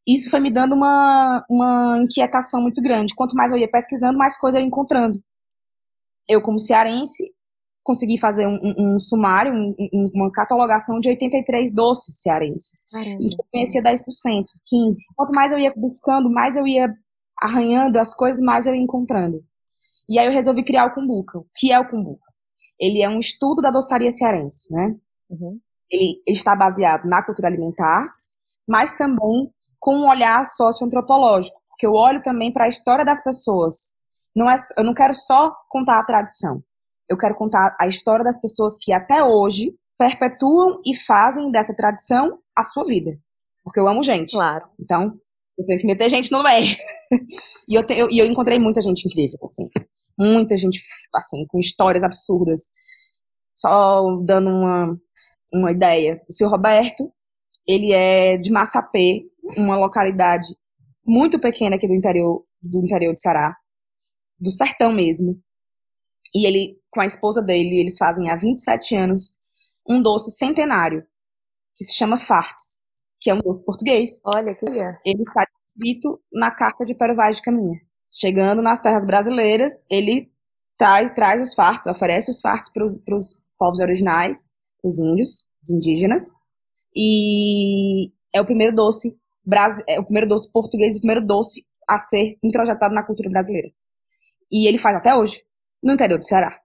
Isso 0.07 0.29
foi 0.29 0.39
me 0.39 0.51
dando 0.51 0.73
uma, 0.73 1.45
uma 1.49 1.99
inquietação 2.01 2.61
muito 2.61 2.81
grande. 2.81 3.13
Quanto 3.15 3.35
mais 3.35 3.51
eu 3.51 3.57
ia 3.57 3.69
pesquisando, 3.69 4.17
mais 4.17 4.37
coisa 4.37 4.57
eu 4.57 4.61
ia 4.61 4.67
encontrando. 4.67 5.21
Eu, 6.27 6.41
como 6.41 6.59
cearense, 6.59 7.31
consegui 7.83 8.19
fazer 8.19 8.47
um, 8.47 8.59
um, 8.61 8.95
um 8.95 8.99
sumário, 8.99 9.53
um, 9.53 10.11
uma 10.13 10.31
catalogação 10.31 10.99
de 10.99 11.09
83 11.09 11.73
doces 11.73 12.21
cearenses. 12.21 12.85
Caramba. 12.91 13.17
E 13.19 13.25
eu 13.25 13.45
conhecia 13.51 13.81
10%, 13.81 14.03
15%. 14.03 14.45
Quanto 15.15 15.33
mais 15.33 15.51
eu 15.51 15.59
ia 15.59 15.73
buscando, 15.75 16.29
mais 16.29 16.55
eu 16.55 16.67
ia 16.67 16.87
arranhando 17.41 17.97
as 17.97 18.13
coisas, 18.13 18.41
mais 18.41 18.65
eu 18.65 18.75
ia 18.75 18.81
encontrando. 18.81 19.43
E 20.07 20.17
aí 20.17 20.25
eu 20.25 20.31
resolvi 20.31 20.63
criar 20.63 20.85
o 20.85 20.93
Cumbuca. 20.93 21.39
O 21.39 21.45
que 21.55 21.71
é 21.71 21.79
o 21.79 21.87
Cumbuca? 21.87 22.25
Ele 22.79 23.01
é 23.01 23.09
um 23.09 23.19
estudo 23.19 23.61
da 23.61 23.69
doçaria 23.69 24.11
cearense, 24.11 24.73
né? 24.73 24.95
Uhum. 25.29 25.59
Ele 25.91 26.21
está 26.27 26.55
baseado 26.55 27.05
na 27.05 27.23
cultura 27.23 27.47
alimentar, 27.47 28.13
mas 28.67 28.95
também 28.95 29.51
com 29.79 29.95
um 29.95 30.09
olhar 30.09 30.45
socioantropológico, 30.45 31.59
porque 31.69 31.85
eu 31.85 31.93
olho 31.93 32.21
também 32.21 32.51
para 32.51 32.65
a 32.65 32.69
história 32.69 33.05
das 33.05 33.23
pessoas. 33.23 33.95
Não 34.35 34.49
é, 34.49 34.55
eu 34.77 34.83
não 34.83 34.93
quero 34.93 35.13
só 35.13 35.55
contar 35.69 35.99
a 35.99 36.05
tradição. 36.05 36.63
Eu 37.07 37.17
quero 37.17 37.35
contar 37.35 37.75
a 37.79 37.87
história 37.87 38.23
das 38.23 38.39
pessoas 38.39 38.77
que 38.79 38.93
até 38.93 39.23
hoje 39.23 39.75
perpetuam 39.97 40.79
e 40.85 40.95
fazem 40.95 41.51
dessa 41.51 41.75
tradição 41.75 42.39
a 42.55 42.63
sua 42.63 42.85
vida. 42.85 43.17
Porque 43.63 43.79
eu 43.79 43.87
amo 43.87 44.03
gente. 44.03 44.31
Claro. 44.31 44.67
Então, 44.79 45.19
eu 45.59 45.65
tenho 45.65 45.79
que 45.79 45.87
meter 45.87 46.09
gente 46.09 46.31
no 46.31 46.43
meio. 46.43 46.75
e 47.67 47.75
eu, 47.75 47.85
te, 47.85 47.93
eu, 47.93 48.09
eu 48.11 48.25
encontrei 48.25 48.57
muita 48.59 48.81
gente 48.81 49.05
incrível, 49.07 49.39
assim. 49.43 49.67
Muita 50.17 50.57
gente, 50.57 50.81
assim, 51.13 51.45
com 51.47 51.59
histórias 51.59 52.03
absurdas. 52.03 52.71
Só 53.55 54.03
dando 54.23 54.49
uma, 54.49 54.97
uma 55.53 55.71
ideia. 55.71 56.21
O 56.29 56.33
seu 56.33 56.49
Roberto, 56.49 57.11
ele 57.67 57.91
é 57.91 58.37
de 58.37 58.51
Massapê, 58.51 59.23
uma 59.57 59.77
localidade 59.77 60.47
muito 61.05 61.39
pequena 61.39 61.75
aqui 61.75 61.87
do 61.87 61.95
interior 61.95 62.45
do 62.61 62.83
interior 62.83 63.13
do 63.13 63.19
Ceará, 63.19 63.55
do 64.39 64.51
sertão 64.51 64.91
mesmo. 64.91 65.41
E 66.35 66.45
ele, 66.45 66.77
com 66.89 67.01
a 67.01 67.05
esposa 67.05 67.41
dele, 67.41 67.79
eles 67.79 67.97
fazem 67.97 68.29
há 68.29 68.35
27 68.35 68.95
anos 68.95 69.37
um 69.87 70.01
doce 70.01 70.31
centenário, 70.31 71.03
que 71.75 71.83
se 71.83 71.93
chama 71.93 72.17
Fartes, 72.17 72.81
que 73.19 73.29
é 73.29 73.33
um 73.33 73.39
doce 73.39 73.63
português. 73.65 74.21
Olha 74.25 74.53
que 74.55 74.65
é. 74.65 74.97
Ele 75.05 75.23
está 75.23 75.45
escrito 75.73 76.21
na 76.31 76.51
carta 76.51 76.85
de 76.85 76.93
Pero 76.93 77.15
Vaz 77.15 77.37
de 77.37 77.41
Caminha. 77.41 77.79
Chegando 78.11 78.61
nas 78.61 78.81
terras 78.81 79.05
brasileiras, 79.05 79.85
ele 79.89 80.31
traz, 80.77 81.11
traz 81.11 81.41
os 81.41 81.53
fartos, 81.53 81.91
oferece 81.91 82.31
os 82.31 82.41
fartos 82.41 82.69
para 82.71 83.15
os 83.15 83.43
povos 83.57 83.79
originais, 83.79 84.49
os 84.83 84.97
índios, 84.97 85.45
os 85.61 85.69
indígenas, 85.69 86.33
e 86.95 88.11
é 88.33 88.41
o 88.41 88.45
primeiro 88.45 88.75
doce 88.75 89.17
é 89.87 89.99
o 89.99 90.03
primeiro 90.03 90.27
doce 90.27 90.51
português, 90.51 90.95
o 90.95 90.99
primeiro 90.99 91.25
doce 91.25 91.65
a 91.89 91.97
ser 91.99 92.37
introjetado 92.43 92.93
na 92.93 93.03
cultura 93.03 93.29
brasileira. 93.29 93.69
E 94.51 94.67
ele 94.67 94.77
faz 94.77 94.95
até 94.95 95.15
hoje, 95.15 95.43
no 95.81 95.93
interior 95.93 96.19
do 96.19 96.25
Ceará. 96.25 96.59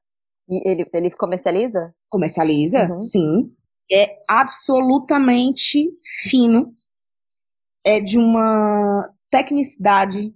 E 0.49 0.69
ele, 0.69 0.87
ele 0.93 1.11
comercializa? 1.13 1.95
Comercializa, 2.11 2.91
uhum. 2.91 2.99
sim. 2.99 3.57
É 3.91 4.19
absolutamente 4.29 5.91
fino. 6.29 6.75
É 7.85 8.01
de 8.01 8.19
uma 8.19 9.09
tecnicidade. 9.31 10.35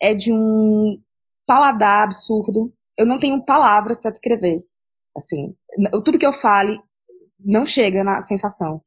É 0.00 0.14
de 0.14 0.32
um 0.32 1.00
paladar 1.46 2.04
absurdo. 2.04 2.72
Eu 2.96 3.06
não 3.06 3.18
tenho 3.18 3.44
palavras 3.44 4.00
para 4.00 4.10
descrever. 4.10 4.64
Assim, 5.16 5.54
tudo 6.04 6.18
que 6.18 6.26
eu 6.26 6.32
fale 6.32 6.80
não 7.38 7.64
chega 7.64 8.04
na 8.04 8.20
sensação. 8.20 8.82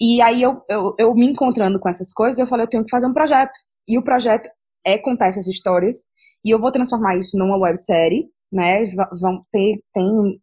E 0.00 0.22
aí 0.22 0.42
eu, 0.42 0.62
eu, 0.68 0.94
eu 0.98 1.14
me 1.14 1.26
encontrando 1.26 1.80
com 1.80 1.88
essas 1.88 2.12
coisas, 2.12 2.38
eu 2.38 2.46
falei, 2.46 2.64
eu 2.64 2.70
tenho 2.70 2.84
que 2.84 2.90
fazer 2.90 3.06
um 3.06 3.12
projeto. 3.12 3.58
E 3.86 3.98
o 3.98 4.02
projeto 4.02 4.48
é 4.84 4.96
contar 4.98 5.26
essas 5.26 5.48
histórias. 5.48 6.08
E 6.44 6.50
eu 6.50 6.60
vou 6.60 6.70
transformar 6.70 7.16
isso 7.16 7.36
numa 7.36 7.58
websérie, 7.58 8.30
né? 8.50 8.84
Vão 9.20 9.44
ter, 9.50 9.76
tem 9.92 10.40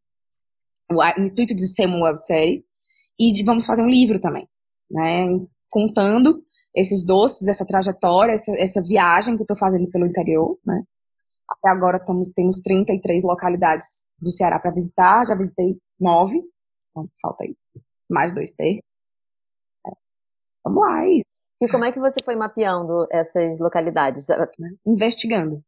o 0.92 1.22
intuito 1.22 1.56
de 1.56 1.68
ser 1.68 1.86
uma 1.88 2.06
websérie. 2.06 2.66
E 3.20 3.32
de, 3.32 3.44
vamos 3.44 3.66
fazer 3.66 3.82
um 3.82 3.90
livro 3.90 4.20
também, 4.20 4.48
né? 4.92 5.28
Contando 5.70 6.44
esses 6.76 7.06
doces, 7.06 7.48
essa 7.48 7.66
trajetória, 7.66 8.34
essa, 8.34 8.52
essa 8.58 8.84
viagem 8.84 9.36
que 9.36 9.42
eu 9.42 9.46
estou 9.46 9.58
fazendo 9.58 9.90
pelo 9.90 10.06
interior, 10.06 10.58
né? 10.66 10.84
Até 11.50 11.70
agora 11.70 12.04
temos, 12.04 12.30
temos 12.32 12.60
33 12.60 13.24
localidades 13.24 14.08
do 14.20 14.32
Ceará 14.32 14.60
para 14.60 14.72
visitar, 14.72 15.26
já 15.26 15.36
visitei 15.36 15.78
nove, 16.00 16.42
então 16.90 17.08
falta 17.22 17.46
aí 17.46 17.56
mais 18.10 18.34
dois 18.34 18.52
terços. 18.52 18.84
Vamos 20.64 20.82
lá. 20.82 21.06
É 21.06 21.22
e 21.62 21.70
como 21.70 21.86
é 21.86 21.92
que 21.92 22.00
você 22.00 22.18
foi 22.24 22.36
mapeando 22.36 23.08
essas 23.12 23.60
localidades? 23.60 24.28
Investigando. 24.86 25.64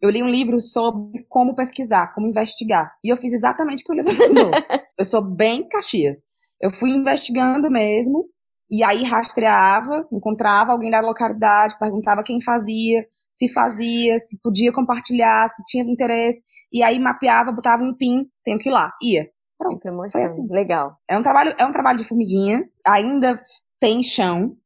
Eu 0.00 0.10
li 0.10 0.22
um 0.22 0.28
livro 0.28 0.60
sobre 0.60 1.26
como 1.28 1.54
pesquisar, 1.54 2.14
como 2.14 2.28
investigar. 2.28 2.94
E 3.04 3.08
eu 3.08 3.16
fiz 3.16 3.32
exatamente 3.32 3.82
o 3.82 3.86
que 3.86 3.92
o 3.92 3.96
livro 3.96 4.16
mandou. 4.16 4.50
eu 4.98 5.04
sou 5.04 5.22
bem 5.22 5.68
Caxias. 5.68 6.18
Eu 6.60 6.70
fui 6.70 6.90
investigando 6.90 7.70
mesmo, 7.70 8.26
e 8.70 8.82
aí 8.82 9.02
rastreava, 9.02 10.06
encontrava 10.12 10.72
alguém 10.72 10.90
da 10.90 11.00
localidade, 11.00 11.78
perguntava 11.78 12.22
quem 12.22 12.40
fazia, 12.40 13.06
se 13.32 13.48
fazia, 13.48 14.18
se 14.18 14.38
podia 14.42 14.72
compartilhar, 14.72 15.48
se 15.48 15.64
tinha 15.66 15.84
interesse, 15.84 16.42
e 16.72 16.82
aí 16.82 16.98
mapeava, 16.98 17.52
botava 17.52 17.82
um 17.82 17.94
pin, 17.94 18.26
tenho 18.44 18.58
que 18.58 18.68
ir 18.68 18.72
lá, 18.72 18.92
ia. 19.02 19.30
Pronto, 19.56 19.80
foi 20.12 20.22
assim. 20.22 20.46
Legal. 20.50 20.96
É 21.08 21.18
um 21.18 21.22
trabalho, 21.22 21.52
é 21.58 21.66
um 21.66 21.72
trabalho 21.72 21.98
de 21.98 22.04
formiguinha. 22.04 22.64
Ainda 22.86 23.40
tem 23.80 24.02
chão, 24.04 24.56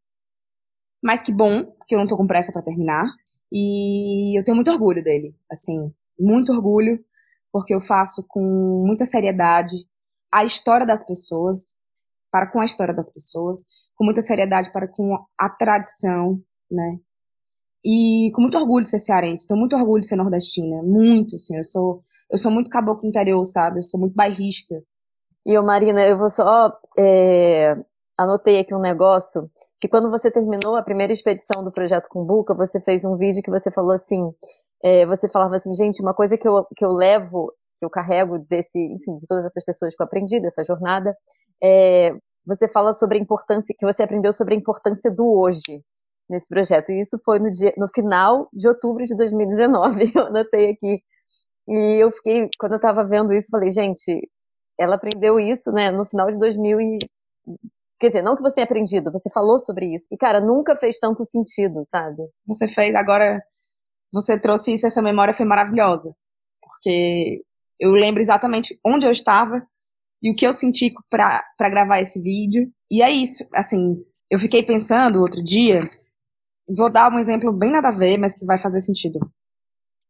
mas 1.02 1.22
que 1.22 1.32
bom, 1.32 1.64
que 1.88 1.94
eu 1.94 1.98
não 1.98 2.06
tô 2.06 2.16
com 2.16 2.26
pressa 2.26 2.52
para 2.52 2.62
terminar. 2.62 3.06
E 3.52 4.38
eu 4.38 4.42
tenho 4.42 4.54
muito 4.54 4.70
orgulho 4.70 5.04
dele, 5.04 5.36
assim, 5.50 5.92
muito 6.18 6.50
orgulho, 6.50 7.04
porque 7.52 7.74
eu 7.74 7.80
faço 7.82 8.24
com 8.26 8.40
muita 8.86 9.04
seriedade 9.04 9.76
a 10.32 10.42
história 10.42 10.86
das 10.86 11.04
pessoas, 11.04 11.76
para 12.30 12.50
com 12.50 12.60
a 12.60 12.64
história 12.64 12.94
das 12.94 13.12
pessoas, 13.12 13.66
com 13.94 14.04
muita 14.04 14.22
seriedade 14.22 14.72
para 14.72 14.88
com 14.88 15.18
a 15.38 15.50
tradição, 15.50 16.42
né? 16.70 16.98
E 17.84 18.30
com 18.34 18.40
muito 18.40 18.56
orgulho 18.56 18.84
de 18.84 18.90
ser 18.90 19.00
cearense, 19.00 19.46
tenho 19.46 19.60
muito 19.60 19.76
orgulho 19.76 20.00
de 20.00 20.06
ser 20.06 20.16
nordestina, 20.16 20.82
muito, 20.82 21.34
assim, 21.34 21.56
eu 21.56 21.62
sou, 21.62 22.02
eu 22.30 22.38
sou 22.38 22.50
muito 22.50 22.70
caboclo 22.70 23.06
interior, 23.06 23.44
sabe? 23.44 23.80
Eu 23.80 23.82
sou 23.82 24.00
muito 24.00 24.14
bairrista. 24.14 24.82
E, 25.44 25.52
eu, 25.52 25.62
Marina, 25.62 26.00
eu 26.06 26.16
vou 26.16 26.30
só 26.30 26.72
é, 26.98 27.76
anotei 28.16 28.60
aqui 28.60 28.74
um 28.74 28.80
negócio 28.80 29.50
que 29.82 29.88
quando 29.88 30.08
você 30.08 30.30
terminou 30.30 30.76
a 30.76 30.82
primeira 30.82 31.12
expedição 31.12 31.64
do 31.64 31.72
projeto 31.72 32.08
Cumbuca, 32.08 32.54
você 32.54 32.80
fez 32.80 33.04
um 33.04 33.16
vídeo 33.16 33.42
que 33.42 33.50
você 33.50 33.68
falou 33.68 33.90
assim, 33.90 34.32
é, 34.80 35.04
você 35.04 35.28
falava 35.28 35.56
assim, 35.56 35.74
gente, 35.74 36.00
uma 36.00 36.14
coisa 36.14 36.38
que 36.38 36.46
eu, 36.46 36.64
que 36.76 36.84
eu 36.84 36.92
levo, 36.92 37.52
que 37.76 37.84
eu 37.84 37.90
carrego 37.90 38.38
desse, 38.38 38.78
enfim, 38.78 39.16
de 39.16 39.26
todas 39.26 39.44
essas 39.44 39.64
pessoas 39.64 39.96
que 39.96 40.00
eu 40.00 40.06
aprendi 40.06 40.40
dessa 40.40 40.62
jornada, 40.62 41.16
é, 41.60 42.14
você 42.46 42.68
fala 42.68 42.92
sobre 42.92 43.18
a 43.18 43.20
importância, 43.20 43.74
que 43.76 43.84
você 43.84 44.04
aprendeu 44.04 44.32
sobre 44.32 44.54
a 44.54 44.56
importância 44.56 45.10
do 45.10 45.28
hoje 45.28 45.82
nesse 46.30 46.46
projeto. 46.48 46.92
E 46.92 47.00
isso 47.00 47.18
foi 47.24 47.40
no, 47.40 47.50
dia, 47.50 47.74
no 47.76 47.88
final 47.88 48.48
de 48.52 48.68
outubro 48.68 49.02
de 49.02 49.16
2019, 49.16 50.12
eu 50.14 50.26
anotei 50.26 50.70
aqui. 50.70 51.02
E 51.66 52.00
eu 52.00 52.12
fiquei, 52.12 52.48
quando 52.56 52.74
eu 52.74 52.76
estava 52.76 53.04
vendo 53.04 53.32
isso, 53.32 53.48
falei, 53.50 53.72
gente, 53.72 54.30
ela 54.78 54.94
aprendeu 54.94 55.40
isso, 55.40 55.72
né, 55.72 55.90
no 55.90 56.04
final 56.04 56.30
de 56.30 56.38
2000 56.38 56.80
e 56.80 56.98
Quer 58.02 58.08
dizer, 58.08 58.22
não 58.22 58.34
que 58.34 58.42
você 58.42 58.56
tenha 58.56 58.64
aprendido, 58.64 59.12
você 59.12 59.30
falou 59.30 59.60
sobre 59.60 59.94
isso. 59.94 60.08
E, 60.10 60.16
cara, 60.16 60.40
nunca 60.40 60.74
fez 60.74 60.98
tanto 60.98 61.24
sentido, 61.24 61.84
sabe? 61.84 62.20
Você 62.44 62.66
fez, 62.66 62.96
agora 62.96 63.40
você 64.12 64.36
trouxe 64.36 64.74
isso, 64.74 64.88
essa 64.88 65.00
memória 65.00 65.32
foi 65.32 65.46
maravilhosa. 65.46 66.12
Porque 66.60 67.44
eu 67.78 67.92
lembro 67.92 68.20
exatamente 68.20 68.76
onde 68.84 69.06
eu 69.06 69.12
estava 69.12 69.64
e 70.20 70.32
o 70.32 70.34
que 70.34 70.44
eu 70.44 70.52
senti 70.52 70.92
para 71.08 71.70
gravar 71.70 72.00
esse 72.00 72.20
vídeo. 72.20 72.68
E 72.90 73.02
é 73.02 73.08
isso, 73.08 73.46
assim, 73.54 74.04
eu 74.28 74.36
fiquei 74.36 74.64
pensando 74.64 75.20
outro 75.20 75.40
dia 75.40 75.82
vou 76.76 76.90
dar 76.90 77.12
um 77.12 77.20
exemplo 77.20 77.52
bem 77.52 77.70
nada 77.70 77.88
a 77.88 77.92
ver, 77.92 78.18
mas 78.18 78.34
que 78.34 78.44
vai 78.44 78.58
fazer 78.58 78.80
sentido. 78.80 79.20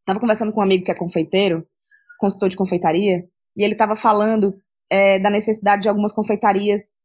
Tava 0.03 0.19
conversando 0.19 0.51
com 0.51 0.61
um 0.61 0.63
amigo 0.63 0.83
que 0.83 0.91
é 0.91 0.95
confeiteiro, 0.95 1.63
consultor 2.19 2.49
de 2.49 2.57
confeitaria, 2.57 3.23
e 3.55 3.63
ele 3.63 3.73
estava 3.73 3.95
falando 3.95 4.55
é, 4.89 5.19
da 5.19 5.29
necessidade 5.29 5.83
de 5.83 5.89
algumas 5.89 6.11
confeitarias 6.11 6.95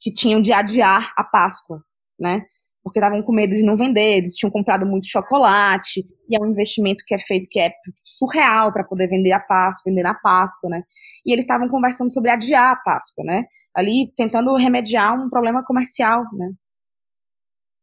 que 0.00 0.12
tinham 0.12 0.40
de 0.40 0.52
adiar 0.52 1.12
a 1.16 1.24
Páscoa, 1.24 1.82
né? 2.18 2.44
Porque 2.82 2.98
estavam 3.00 3.22
com 3.22 3.32
medo 3.32 3.54
de 3.54 3.64
não 3.64 3.76
vender, 3.76 4.18
eles 4.18 4.34
tinham 4.34 4.50
comprado 4.50 4.86
muito 4.86 5.08
chocolate, 5.08 6.06
e 6.28 6.36
é 6.36 6.40
um 6.40 6.46
investimento 6.46 7.04
que 7.06 7.14
é 7.14 7.18
feito 7.18 7.48
que 7.50 7.58
é 7.58 7.72
surreal 8.04 8.72
para 8.72 8.84
poder 8.84 9.08
vender 9.08 9.32
a 9.32 9.40
Páscoa, 9.40 9.90
vender 9.90 10.02
na 10.02 10.14
Páscoa, 10.14 10.70
né? 10.70 10.82
E 11.24 11.32
eles 11.32 11.44
estavam 11.44 11.66
conversando 11.68 12.12
sobre 12.12 12.30
adiar 12.30 12.72
a 12.72 12.76
Páscoa, 12.76 13.24
né? 13.24 13.44
Ali 13.74 14.12
tentando 14.16 14.54
remediar 14.54 15.20
um 15.20 15.28
problema 15.28 15.64
comercial, 15.64 16.24
né? 16.32 16.52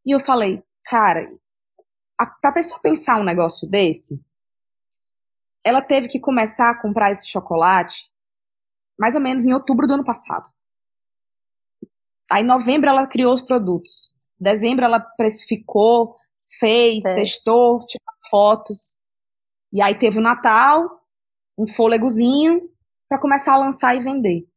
E 0.05 0.11
eu 0.11 0.19
falei, 0.19 0.61
cara, 0.85 1.25
a 2.19 2.51
pessoa 2.51 2.81
pensar 2.81 3.19
um 3.19 3.23
negócio 3.23 3.69
desse, 3.69 4.19
ela 5.65 5.81
teve 5.81 6.07
que 6.07 6.19
começar 6.19 6.69
a 6.69 6.81
comprar 6.81 7.11
esse 7.11 7.27
chocolate 7.27 8.05
mais 8.97 9.15
ou 9.15 9.21
menos 9.21 9.45
em 9.45 9.53
outubro 9.53 9.87
do 9.87 9.93
ano 9.93 10.05
passado. 10.05 10.49
Aí, 12.33 12.41
em 12.41 12.47
novembro, 12.47 12.89
ela 12.89 13.05
criou 13.05 13.31
os 13.31 13.43
produtos. 13.43 14.11
Dezembro, 14.39 14.83
ela 14.83 14.99
precificou, 14.99 16.15
fez, 16.59 17.05
é. 17.05 17.13
testou, 17.13 17.77
tirou 17.77 18.15
fotos. 18.27 18.97
E 19.71 19.79
aí, 19.79 19.93
teve 19.93 20.17
o 20.17 20.21
Natal, 20.21 20.89
um 21.55 21.67
fôlegozinho, 21.67 22.67
para 23.07 23.19
começar 23.19 23.53
a 23.53 23.57
lançar 23.57 23.95
e 23.95 24.01
vender. 24.01 24.47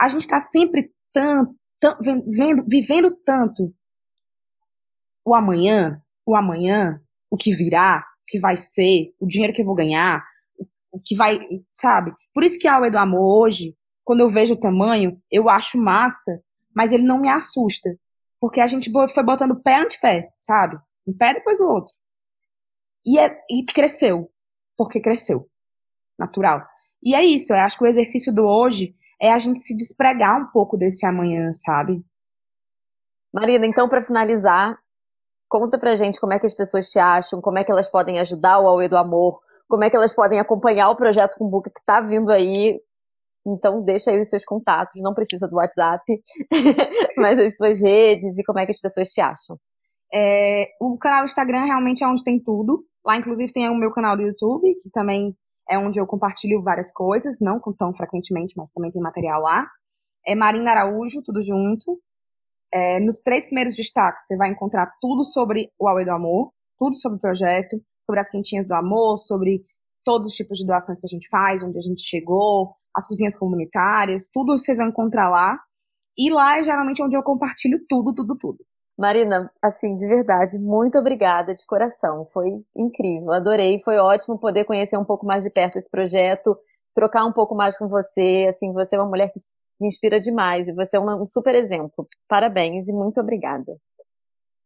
A 0.00 0.06
gente 0.06 0.20
está 0.20 0.38
sempre 0.40 0.92
tanto, 1.12 1.56
tanto, 1.80 2.00
vendo, 2.28 2.64
vivendo 2.68 3.12
tanto 3.26 3.74
o 5.24 5.34
amanhã, 5.34 6.00
o 6.24 6.36
amanhã, 6.36 7.02
o 7.28 7.36
que 7.36 7.50
virá, 7.50 8.06
o 8.22 8.24
que 8.28 8.38
vai 8.38 8.56
ser, 8.56 9.12
o 9.18 9.26
dinheiro 9.26 9.52
que 9.52 9.62
eu 9.62 9.66
vou 9.66 9.74
ganhar, 9.74 10.24
o 10.92 11.00
que 11.00 11.16
vai, 11.16 11.40
sabe? 11.68 12.12
Por 12.32 12.44
isso 12.44 12.60
que 12.60 12.68
a 12.68 12.76
Aue 12.76 12.92
do 12.92 12.98
Amor 12.98 13.42
hoje, 13.42 13.76
quando 14.04 14.20
eu 14.20 14.28
vejo 14.28 14.54
o 14.54 14.60
tamanho, 14.60 15.20
eu 15.32 15.48
acho 15.48 15.76
massa, 15.76 16.40
mas 16.74 16.92
ele 16.92 17.04
não 17.04 17.20
me 17.20 17.28
assusta. 17.28 17.96
Porque 18.40 18.60
a 18.60 18.66
gente 18.66 18.90
foi 19.12 19.22
botando 19.22 19.60
pé 19.62 19.76
ante 19.76 19.98
pé, 20.00 20.32
sabe? 20.36 20.76
Um 21.06 21.16
pé 21.16 21.34
depois 21.34 21.58
do 21.58 21.64
outro. 21.64 21.92
E, 23.06 23.18
é, 23.18 23.38
e 23.50 23.64
cresceu. 23.64 24.30
Porque 24.76 25.00
cresceu. 25.00 25.48
Natural. 26.18 26.62
E 27.02 27.14
é 27.14 27.22
isso, 27.22 27.52
eu 27.52 27.58
acho 27.58 27.78
que 27.78 27.84
o 27.84 27.86
exercício 27.86 28.32
do 28.32 28.46
hoje 28.46 28.94
é 29.20 29.30
a 29.30 29.38
gente 29.38 29.58
se 29.58 29.76
despregar 29.76 30.40
um 30.40 30.46
pouco 30.50 30.76
desse 30.76 31.06
amanhã, 31.06 31.52
sabe? 31.52 32.04
Marina, 33.32 33.66
então, 33.66 33.88
para 33.88 34.00
finalizar, 34.00 34.78
conta 35.48 35.78
pra 35.78 35.96
gente 35.96 36.20
como 36.20 36.32
é 36.32 36.38
que 36.38 36.46
as 36.46 36.54
pessoas 36.54 36.88
te 36.90 36.98
acham, 36.98 37.40
como 37.40 37.58
é 37.58 37.64
que 37.64 37.70
elas 37.70 37.90
podem 37.90 38.18
ajudar 38.20 38.58
o 38.58 38.66
Aue 38.66 38.88
do 38.88 38.96
Amor, 38.96 39.40
como 39.68 39.84
é 39.84 39.90
que 39.90 39.96
elas 39.96 40.14
podem 40.14 40.38
acompanhar 40.38 40.88
o 40.90 40.96
projeto 40.96 41.36
com 41.36 41.48
Book 41.48 41.70
que 41.70 41.80
está 41.80 42.00
vindo 42.00 42.30
aí. 42.30 42.80
Então, 43.46 43.82
deixa 43.82 44.10
aí 44.10 44.20
os 44.20 44.28
seus 44.28 44.44
contatos, 44.44 45.02
não 45.02 45.12
precisa 45.12 45.46
do 45.46 45.56
WhatsApp, 45.56 46.02
mas 47.18 47.38
as 47.38 47.56
suas 47.56 47.82
redes 47.82 48.38
e 48.38 48.44
como 48.44 48.58
é 48.58 48.64
que 48.64 48.72
as 48.72 48.80
pessoas 48.80 49.08
te 49.08 49.20
acham. 49.20 49.58
É, 50.12 50.68
o 50.80 50.96
canal 50.96 51.24
Instagram 51.24 51.64
realmente 51.64 52.02
é 52.02 52.06
onde 52.08 52.24
tem 52.24 52.40
tudo. 52.40 52.84
Lá, 53.04 53.16
inclusive, 53.16 53.52
tem 53.52 53.68
o 53.68 53.74
meu 53.74 53.90
canal 53.92 54.16
do 54.16 54.22
YouTube, 54.22 54.74
que 54.82 54.88
também 54.90 55.36
é 55.68 55.78
onde 55.78 56.00
eu 56.00 56.06
compartilho 56.06 56.62
várias 56.62 56.92
coisas, 56.92 57.38
não 57.40 57.60
tão 57.76 57.94
frequentemente, 57.94 58.54
mas 58.56 58.70
também 58.70 58.90
tem 58.90 59.02
material 59.02 59.42
lá. 59.42 59.66
É 60.26 60.34
Marina 60.34 60.70
Araújo, 60.70 61.22
tudo 61.22 61.42
junto. 61.42 62.00
É, 62.72 62.98
nos 63.00 63.20
três 63.20 63.46
primeiros 63.46 63.74
destaques, 63.74 64.26
você 64.26 64.36
vai 64.36 64.50
encontrar 64.50 64.90
tudo 65.00 65.22
sobre 65.22 65.70
o 65.78 65.86
Aue 65.86 66.04
do 66.04 66.12
Amor, 66.12 66.52
tudo 66.78 66.96
sobre 66.96 67.18
o 67.18 67.20
projeto, 67.20 67.80
sobre 68.06 68.20
as 68.20 68.30
quentinhas 68.30 68.66
do 68.66 68.74
amor, 68.74 69.18
sobre 69.18 69.64
todos 70.04 70.26
os 70.26 70.34
tipos 70.34 70.58
de 70.58 70.66
doações 70.66 71.00
que 71.00 71.06
a 71.06 71.08
gente 71.08 71.28
faz, 71.28 71.62
onde 71.62 71.78
a 71.78 71.82
gente 71.82 72.02
chegou, 72.02 72.74
as 72.96 73.06
cozinhas 73.06 73.36
comunitárias, 73.36 74.30
tudo 74.32 74.56
vocês 74.56 74.78
vão 74.78 74.88
encontrar 74.88 75.28
lá. 75.28 75.58
E 76.16 76.30
lá 76.30 76.58
é 76.58 76.64
geralmente 76.64 77.02
onde 77.02 77.16
eu 77.16 77.22
compartilho 77.22 77.80
tudo, 77.88 78.14
tudo, 78.14 78.38
tudo. 78.38 78.64
Marina, 78.96 79.50
assim, 79.60 79.96
de 79.96 80.06
verdade, 80.06 80.58
muito 80.58 80.96
obrigada 80.98 81.54
de 81.54 81.66
coração. 81.66 82.28
Foi 82.32 82.48
incrível, 82.76 83.32
adorei, 83.32 83.80
foi 83.84 83.96
ótimo 83.98 84.38
poder 84.38 84.64
conhecer 84.64 84.96
um 84.96 85.04
pouco 85.04 85.26
mais 85.26 85.42
de 85.42 85.50
perto 85.50 85.76
esse 85.76 85.90
projeto, 85.90 86.56
trocar 86.94 87.24
um 87.24 87.32
pouco 87.32 87.54
mais 87.56 87.76
com 87.76 87.88
você. 87.88 88.46
Assim, 88.48 88.72
você 88.72 88.94
é 88.96 89.00
uma 89.00 89.08
mulher 89.08 89.32
que 89.32 89.40
me 89.80 89.88
inspira 89.88 90.20
demais 90.20 90.68
e 90.68 90.72
você 90.72 90.96
é 90.96 91.00
um 91.00 91.26
super 91.26 91.54
exemplo. 91.56 92.06
Parabéns 92.28 92.88
e 92.88 92.92
muito 92.92 93.20
obrigada. 93.20 93.76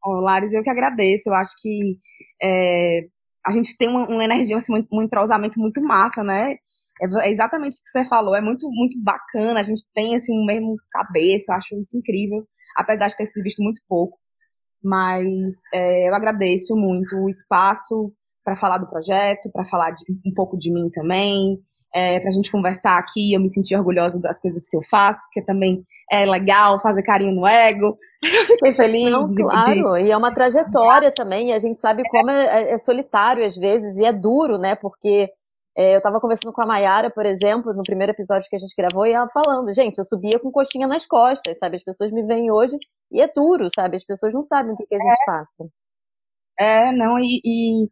Oh, 0.04 0.20
Lares, 0.20 0.52
eu 0.52 0.62
que 0.62 0.70
agradeço. 0.70 1.30
Eu 1.30 1.34
acho 1.34 1.54
que 1.60 1.98
é, 2.42 3.08
a 3.44 3.50
gente 3.50 3.76
tem 3.78 3.88
uma, 3.88 4.06
uma 4.06 4.24
energia, 4.24 4.56
assim, 4.56 4.74
um, 4.74 4.86
um 4.98 5.02
entrosamento 5.02 5.58
muito 5.58 5.82
massa, 5.82 6.22
né? 6.22 6.58
É, 7.02 7.28
é 7.28 7.30
exatamente 7.30 7.72
isso 7.72 7.82
que 7.84 7.90
você 7.90 8.04
falou, 8.08 8.34
é 8.34 8.40
muito, 8.40 8.68
muito 8.70 9.00
bacana, 9.02 9.60
a 9.60 9.62
gente 9.62 9.82
tem, 9.94 10.14
assim, 10.14 10.32
um 10.32 10.46
mesmo 10.46 10.76
cabeça, 10.90 11.52
eu 11.52 11.56
acho 11.56 11.80
isso 11.80 11.96
incrível, 11.96 12.46
apesar 12.76 13.06
de 13.08 13.16
ter 13.16 13.26
se 13.26 13.42
visto 13.42 13.62
muito 13.62 13.80
pouco. 13.88 14.18
Mas 14.82 15.54
é, 15.74 16.08
eu 16.08 16.14
agradeço 16.14 16.76
muito 16.76 17.16
o 17.16 17.28
espaço 17.28 18.12
para 18.44 18.56
falar 18.56 18.78
do 18.78 18.88
projeto, 18.88 19.50
para 19.52 19.64
falar 19.64 19.90
de, 19.90 20.04
um 20.26 20.32
pouco 20.34 20.56
de 20.56 20.72
mim 20.72 20.88
também, 20.90 21.60
é, 21.94 22.20
para 22.20 22.28
a 22.28 22.32
gente 22.32 22.50
conversar 22.50 22.98
aqui, 22.98 23.32
eu 23.32 23.40
me 23.40 23.48
senti 23.48 23.74
orgulhosa 23.74 24.20
das 24.20 24.40
coisas 24.40 24.68
que 24.68 24.76
eu 24.76 24.82
faço, 24.82 25.22
porque 25.22 25.42
também 25.42 25.82
é 26.10 26.26
legal 26.26 26.78
fazer 26.80 27.02
carinho 27.02 27.34
no 27.34 27.46
ego. 27.46 27.96
Fiquei 28.46 28.72
feliz. 28.74 29.10
Não, 29.10 29.24
de, 29.24 29.42
claro, 29.42 29.94
de... 29.94 30.04
e 30.04 30.10
é 30.10 30.16
uma 30.16 30.32
trajetória 30.32 31.10
também, 31.10 31.52
a 31.52 31.58
gente 31.58 31.78
sabe 31.78 32.02
como 32.10 32.30
é, 32.30 32.72
é, 32.72 32.78
solitário 32.78 33.44
às 33.44 33.56
vezes, 33.56 33.96
e 33.96 34.04
é 34.04 34.12
duro, 34.12 34.58
né, 34.58 34.74
porque 34.74 35.30
é, 35.78 35.94
eu 35.94 35.98
estava 35.98 36.20
conversando 36.20 36.52
com 36.52 36.62
a 36.62 36.66
Mayara, 36.66 37.10
por 37.10 37.24
exemplo, 37.24 37.72
no 37.72 37.82
primeiro 37.84 38.12
episódio 38.12 38.48
que 38.50 38.56
a 38.56 38.58
gente 38.58 38.74
gravou, 38.76 39.06
e 39.06 39.12
ela 39.12 39.28
falando, 39.30 39.72
gente, 39.72 39.98
eu 39.98 40.04
subia 40.04 40.38
com 40.38 40.50
coxinha 40.50 40.88
nas 40.88 41.06
costas, 41.06 41.58
sabe, 41.58 41.76
as 41.76 41.84
pessoas 41.84 42.10
me 42.10 42.22
veem 42.24 42.50
hoje, 42.50 42.76
e 43.12 43.20
é 43.20 43.28
duro, 43.32 43.68
sabe, 43.74 43.96
as 43.96 44.04
pessoas 44.04 44.34
não 44.34 44.42
sabem 44.42 44.72
o 44.72 44.76
que, 44.76 44.86
que 44.86 44.94
a 44.94 44.98
gente 44.98 45.24
passa. 45.24 45.68
É, 46.58 46.92
não, 46.92 47.18
e, 47.18 47.40
e 47.44 47.88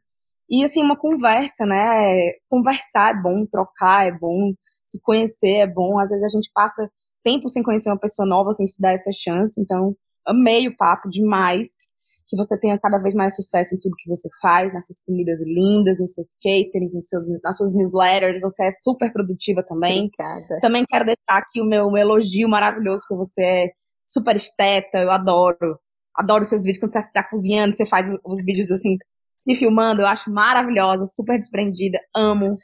e, 0.49 0.65
assim, 0.65 0.83
uma 0.83 0.97
conversa, 0.97 1.67
né? 1.67 2.31
Conversar 2.49 3.17
é 3.17 3.21
bom, 3.21 3.45
trocar 3.47 4.07
é 4.07 4.13
bom, 4.13 4.55
se 4.83 5.01
conhecer 5.03 5.57
é 5.57 5.67
bom. 5.67 5.99
Às 5.99 6.11
vezes 6.11 6.25
a 6.25 6.29
gente 6.29 6.51
passa 6.55 6.89
tempo 7.25 7.49
sem 7.49 7.63
conhecer 7.63 7.91
uma 7.91 7.99
pessoa 7.99 8.27
nova, 8.27 8.53
sem 8.53 8.67
se 8.67 8.81
dar 8.81 8.93
essa 8.93 9.11
chance. 9.13 9.61
Então, 9.61 9.97
amei 10.25 10.69
o 10.69 10.77
papo 10.77 11.09
demais. 11.11 11.91
Que 12.29 12.37
você 12.37 12.59
tenha 12.59 12.79
cada 12.79 12.99
vez 12.99 13.15
mais 13.15 13.37
sucesso 13.37 13.75
em 13.75 13.79
tudo 13.79 13.97
que 13.97 14.09
você 14.09 14.29
faz, 14.41 14.73
nas 14.75 14.87
suas 14.87 15.01
comidas 15.05 15.41
lindas, 15.43 16.01
nos 16.01 16.13
seus 16.13 16.35
caterings, 16.43 16.95
nos 16.95 17.09
seus, 17.09 17.25
nas 17.43 17.57
suas 17.57 17.75
newsletters. 17.75 18.41
Você 18.41 18.65
é 18.65 18.71
super 18.73 19.13
produtiva 19.13 19.63
também. 19.63 20.07
Obrigada. 20.07 20.61
Também 20.61 20.85
quero 20.85 21.05
deixar 21.05 21.39
aqui 21.39 21.61
o 21.61 21.65
meu, 21.65 21.91
meu 21.91 22.03
elogio 22.03 22.49
maravilhoso, 22.49 23.05
que 23.09 23.15
você 23.15 23.43
é 23.43 23.71
super 24.05 24.37
esteta, 24.37 24.99
eu 24.99 25.11
adoro. 25.11 25.79
Adoro 26.15 26.45
seus 26.45 26.63
vídeos 26.63 26.79
quando 26.79 26.93
você 26.93 26.99
está 27.01 27.23
cozinhando, 27.23 27.77
você 27.77 27.87
faz 27.87 28.07
os 28.25 28.45
vídeos 28.45 28.71
assim 28.71 28.97
se 29.37 29.55
filmando, 29.55 30.01
eu 30.01 30.07
acho 30.07 30.33
maravilhosa, 30.33 31.05
super 31.07 31.39
desprendida, 31.39 31.99
amo. 32.15 32.57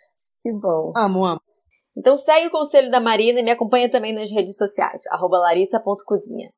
Que 0.43 0.51
bom. 0.53 0.93
Amo, 0.97 1.25
amo. 1.25 1.41
Então 1.97 2.17
segue 2.17 2.47
o 2.47 2.51
conselho 2.51 2.91
da 2.91 3.01
Marina 3.01 3.41
e 3.41 3.43
me 3.43 3.51
acompanha 3.51 3.91
também 3.91 4.15
nas 4.15 4.31
redes 4.31 4.57
sociais, 4.57 5.03
larissa.cozinha. 5.13 6.51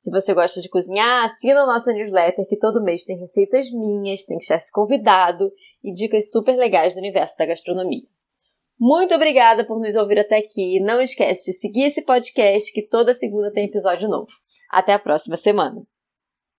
Se 0.00 0.10
você 0.10 0.32
gosta 0.32 0.62
de 0.62 0.68
cozinhar, 0.70 1.26
assina 1.26 1.60
a 1.60 1.66
nossa 1.66 1.92
newsletter 1.92 2.48
que 2.48 2.56
todo 2.56 2.82
mês 2.82 3.04
tem 3.04 3.18
receitas 3.18 3.70
minhas, 3.70 4.24
tem 4.24 4.40
chefe 4.40 4.72
convidado 4.72 5.52
e 5.84 5.92
dicas 5.92 6.30
super 6.30 6.56
legais 6.56 6.94
do 6.94 7.00
universo 7.00 7.36
da 7.36 7.44
gastronomia. 7.44 8.06
Muito 8.78 9.14
obrigada 9.14 9.62
por 9.62 9.78
nos 9.78 9.94
ouvir 9.96 10.18
até 10.18 10.38
aqui. 10.38 10.80
Não 10.80 11.02
esquece 11.02 11.44
de 11.44 11.52
seguir 11.52 11.84
esse 11.84 12.00
podcast 12.00 12.72
que 12.72 12.80
toda 12.80 13.14
segunda 13.14 13.52
tem 13.52 13.66
episódio 13.66 14.08
novo. 14.08 14.30
Até 14.70 14.94
a 14.94 14.98
próxima 14.98 15.36
semana. 15.36 15.82